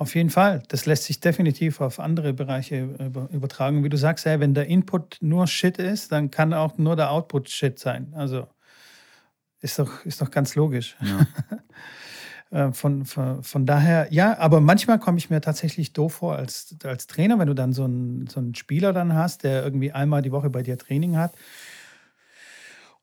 [0.02, 0.64] Auf jeden Fall.
[0.70, 2.90] Das lässt sich definitiv auf andere Bereiche
[3.32, 3.84] übertragen.
[3.84, 7.12] Wie du sagst, ey, wenn der Input nur Shit ist, dann kann auch nur der
[7.12, 8.12] Output Shit sein.
[8.16, 8.48] Also
[9.60, 10.98] ist doch, ist doch ganz logisch.
[11.02, 11.28] Ja.
[12.54, 16.76] Äh, von, von, von, daher, ja, aber manchmal komme ich mir tatsächlich doof vor als,
[16.84, 20.22] als Trainer, wenn du dann so einen, so einen Spieler dann hast, der irgendwie einmal
[20.22, 21.32] die Woche bei dir Training hat.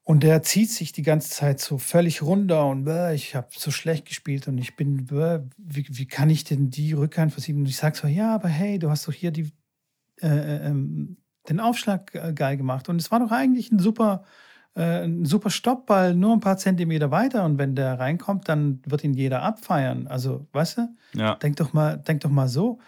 [0.08, 4.06] Und der zieht sich die ganze Zeit so völlig runter und ich habe so schlecht
[4.06, 7.60] gespielt und ich bin, wie, wie kann ich denn die Rückhand versieben?
[7.60, 9.52] Und ich sage so, ja, aber hey, du hast doch hier die,
[10.22, 11.18] äh, äh ähm,
[11.50, 12.88] den Aufschlag äh, geil gemacht.
[12.88, 14.24] Und es war doch eigentlich ein super,
[14.74, 17.44] äh, ein super Stoppball, nur ein paar Zentimeter weiter.
[17.44, 20.06] Und wenn der reinkommt, dann wird ihn jeder abfeiern.
[20.06, 20.88] Also, weißt du?
[21.16, 21.34] Ja.
[21.34, 22.80] Denk doch mal, denk doch mal so.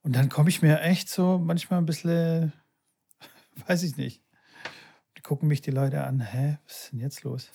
[0.00, 2.54] Und dann komme ich mir echt so manchmal ein bisschen,
[3.66, 4.25] weiß ich nicht.
[5.26, 7.50] Gucken mich die Leute an, hä, was ist denn jetzt los?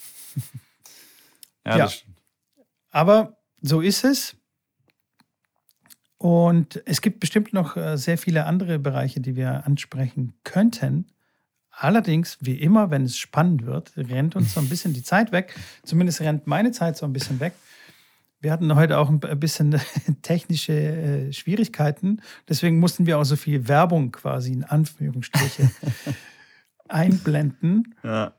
[1.66, 1.90] ja, ja.
[2.90, 4.36] aber so ist es.
[6.18, 11.08] Und es gibt bestimmt noch äh, sehr viele andere Bereiche, die wir ansprechen könnten.
[11.70, 15.56] Allerdings, wie immer, wenn es spannend wird, rennt uns so ein bisschen die Zeit weg.
[15.84, 17.54] Zumindest rennt meine Zeit so ein bisschen weg.
[18.42, 19.80] Wir hatten heute auch ein bisschen
[20.24, 22.22] technische äh, Schwierigkeiten.
[22.50, 25.72] Deswegen mussten wir auch so viel Werbung quasi in Anführungsstriche
[26.92, 27.96] einblenden.
[28.04, 28.34] Ja.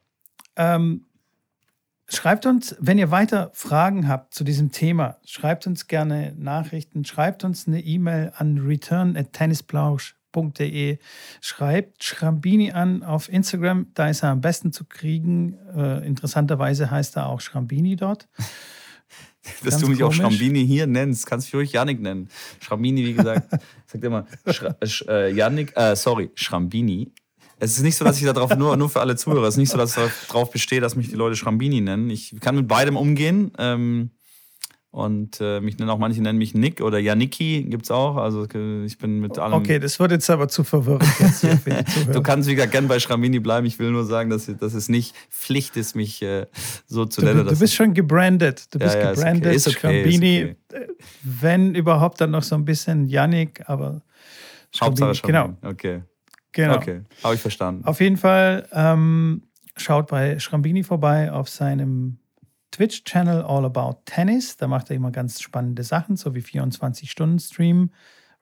[0.56, 1.06] Ähm,
[2.08, 7.44] schreibt uns, wenn ihr weiter Fragen habt zu diesem Thema, schreibt uns gerne Nachrichten, schreibt
[7.44, 10.98] uns eine E-Mail an return@tennisplausch www.schrambini.de.
[11.40, 15.58] Schreibt Schrambini an auf Instagram, da ist er am besten zu kriegen.
[15.76, 18.28] Äh, interessanterweise heißt er auch Schrambini dort.
[19.64, 20.20] Dass Ganz du mich komisch.
[20.20, 22.28] auch Schrambini hier nennst, kannst du ruhig Janik nennen.
[22.60, 23.50] Schrambini, wie gesagt,
[23.86, 24.76] sagt immer Schra
[25.08, 27.12] äh, Janik, äh, sorry, Schrambini.
[27.58, 29.70] Es ist nicht so, dass ich darauf nur, nur für alle Zuhörer, es ist nicht
[29.70, 32.10] so, dass ich darauf bestehe, dass mich die Leute Schrambini nennen.
[32.10, 33.52] Ich kann mit beidem umgehen.
[33.58, 34.10] Ähm,
[34.92, 38.18] und äh, mich nennen auch manche nennen mich Nick oder Janiki gibt es auch.
[38.18, 39.54] Also ich bin mit allem.
[39.54, 41.08] Okay, das wird jetzt aber zu verwirrend.
[41.18, 41.44] Jetzt
[42.12, 43.66] du kannst wie gesagt gerne bei Schramini bleiben.
[43.66, 46.46] Ich will nur sagen, dass, dass es nicht Pflicht ist, mich äh,
[46.86, 47.46] so zu nennen.
[47.46, 48.66] Du, bist schon gebrandet.
[48.70, 49.54] Du bist ja, gebrandet.
[49.54, 50.96] Ist okay, ist okay, okay.
[51.22, 54.02] Wenn überhaupt dann noch so ein bisschen Yannick, aber.
[54.78, 55.56] Hauptsache Schrambini.
[55.62, 55.70] Genau.
[55.70, 56.02] Okay.
[56.52, 56.76] Genau.
[56.76, 57.84] Okay, habe ich verstanden.
[57.84, 59.42] Auf jeden Fall ähm,
[59.76, 62.18] schaut bei Schrambini vorbei auf seinem
[62.72, 64.56] Twitch-Channel All About Tennis.
[64.56, 67.90] Da macht er immer ganz spannende Sachen, so wie 24-Stunden-Stream,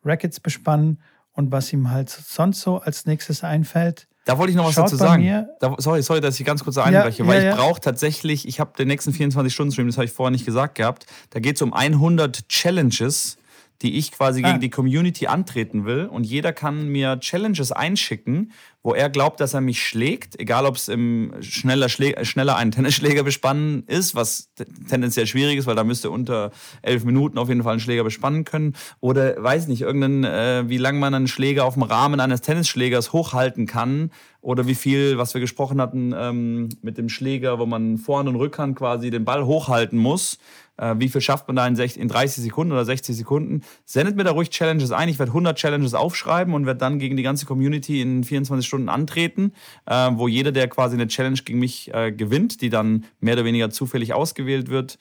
[0.04, 1.00] Rackets bespannen
[1.32, 4.08] und was ihm halt sonst so als nächstes einfällt.
[4.24, 5.46] Da wollte ich noch was Schaut dazu sagen.
[5.60, 8.60] Da, sorry, sorry, dass ich ganz kurz einbreche, ja, weil ja, ich brauche tatsächlich, ich
[8.60, 11.72] habe den nächsten 24-Stunden-Stream, das habe ich vorher nicht gesagt gehabt, da geht es um
[11.72, 13.38] 100 Challenges,
[13.82, 14.48] die ich quasi ah.
[14.48, 16.06] gegen die Community antreten will.
[16.06, 18.52] Und jeder kann mir Challenges einschicken,
[18.82, 20.38] wo er glaubt, dass er mich schlägt.
[20.38, 24.52] Egal, ob es im schneller, Schlä schneller einen Tennisschläger bespannen ist, was
[24.88, 26.50] tendenziell schwierig ist, weil da müsste unter
[26.82, 28.74] elf Minuten auf jeden Fall einen Schläger bespannen können.
[29.00, 33.12] Oder weiß nicht, irgendeinen, äh, wie lange man einen Schläger auf dem Rahmen eines Tennisschlägers
[33.12, 34.10] hochhalten kann.
[34.42, 38.36] Oder wie viel, was wir gesprochen hatten, ähm, mit dem Schläger, wo man Vorhand und
[38.36, 40.38] Rückhand quasi den Ball hochhalten muss
[40.80, 43.62] äh, wie viel schafft man da in, 60, in 30 Sekunden oder 60 Sekunden.
[43.84, 45.08] Sendet mir da ruhig Challenges ein.
[45.08, 48.88] Ich werde 100 Challenges aufschreiben und werde dann gegen die ganze Community in 24 Stunden
[48.88, 49.52] antreten,
[49.86, 53.44] äh, wo jeder, der quasi eine Challenge gegen mich äh, gewinnt, die dann mehr oder
[53.44, 54.98] weniger zufällig ausgewählt wird,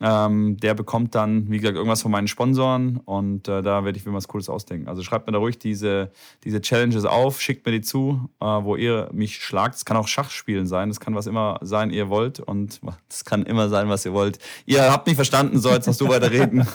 [0.00, 4.04] ähm, der bekommt dann, wie gesagt, irgendwas von meinen Sponsoren und äh, da werde ich
[4.04, 4.88] mir was Cooles ausdenken.
[4.88, 6.10] Also schreibt mir da ruhig diese,
[6.42, 9.76] diese Challenges auf, schickt mir die zu, äh, wo ihr mich schlagt.
[9.76, 13.44] Es kann auch Schachspielen sein, das kann was immer sein, ihr wollt und das kann
[13.44, 14.38] immer sein, was ihr wollt.
[14.66, 16.66] Ihr habt nicht verstanden, so jetzt hast du weiter reden.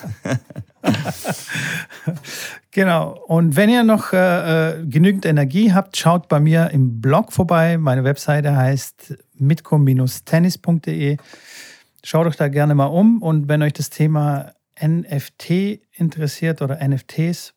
[2.71, 3.19] genau.
[3.27, 7.77] Und wenn ihr noch äh, äh, genügend Energie habt, schaut bei mir im Blog vorbei.
[7.77, 11.17] Meine Webseite heißt mitcom-tennis.de.
[12.03, 17.53] Schaut euch da gerne mal um und wenn euch das Thema NFT interessiert oder NFTs,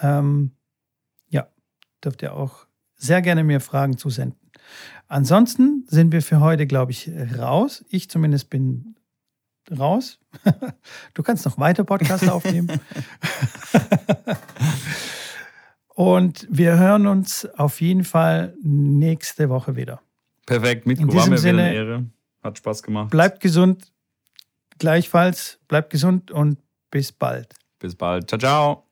[0.00, 0.52] ähm,
[1.28, 1.48] ja,
[2.02, 2.66] dürft ihr auch
[2.96, 4.50] sehr gerne mir Fragen zusenden.
[5.06, 7.84] Ansonsten sind wir für heute, glaube ich, raus.
[7.88, 8.96] Ich zumindest bin
[9.70, 10.18] raus.
[11.14, 12.68] Du kannst noch weiter Podcasts aufnehmen.
[15.94, 20.02] Und wir hören uns auf jeden Fall nächste Woche wieder.
[20.44, 22.06] Perfekt, mit war mir Sinne, eine Ehre.
[22.44, 23.10] Hat Spaß gemacht.
[23.10, 23.90] Bleibt gesund.
[24.78, 25.58] Gleichfalls.
[25.66, 26.58] Bleibt gesund und
[26.90, 27.54] bis bald.
[27.78, 28.28] Bis bald.
[28.28, 28.83] Ciao, ciao.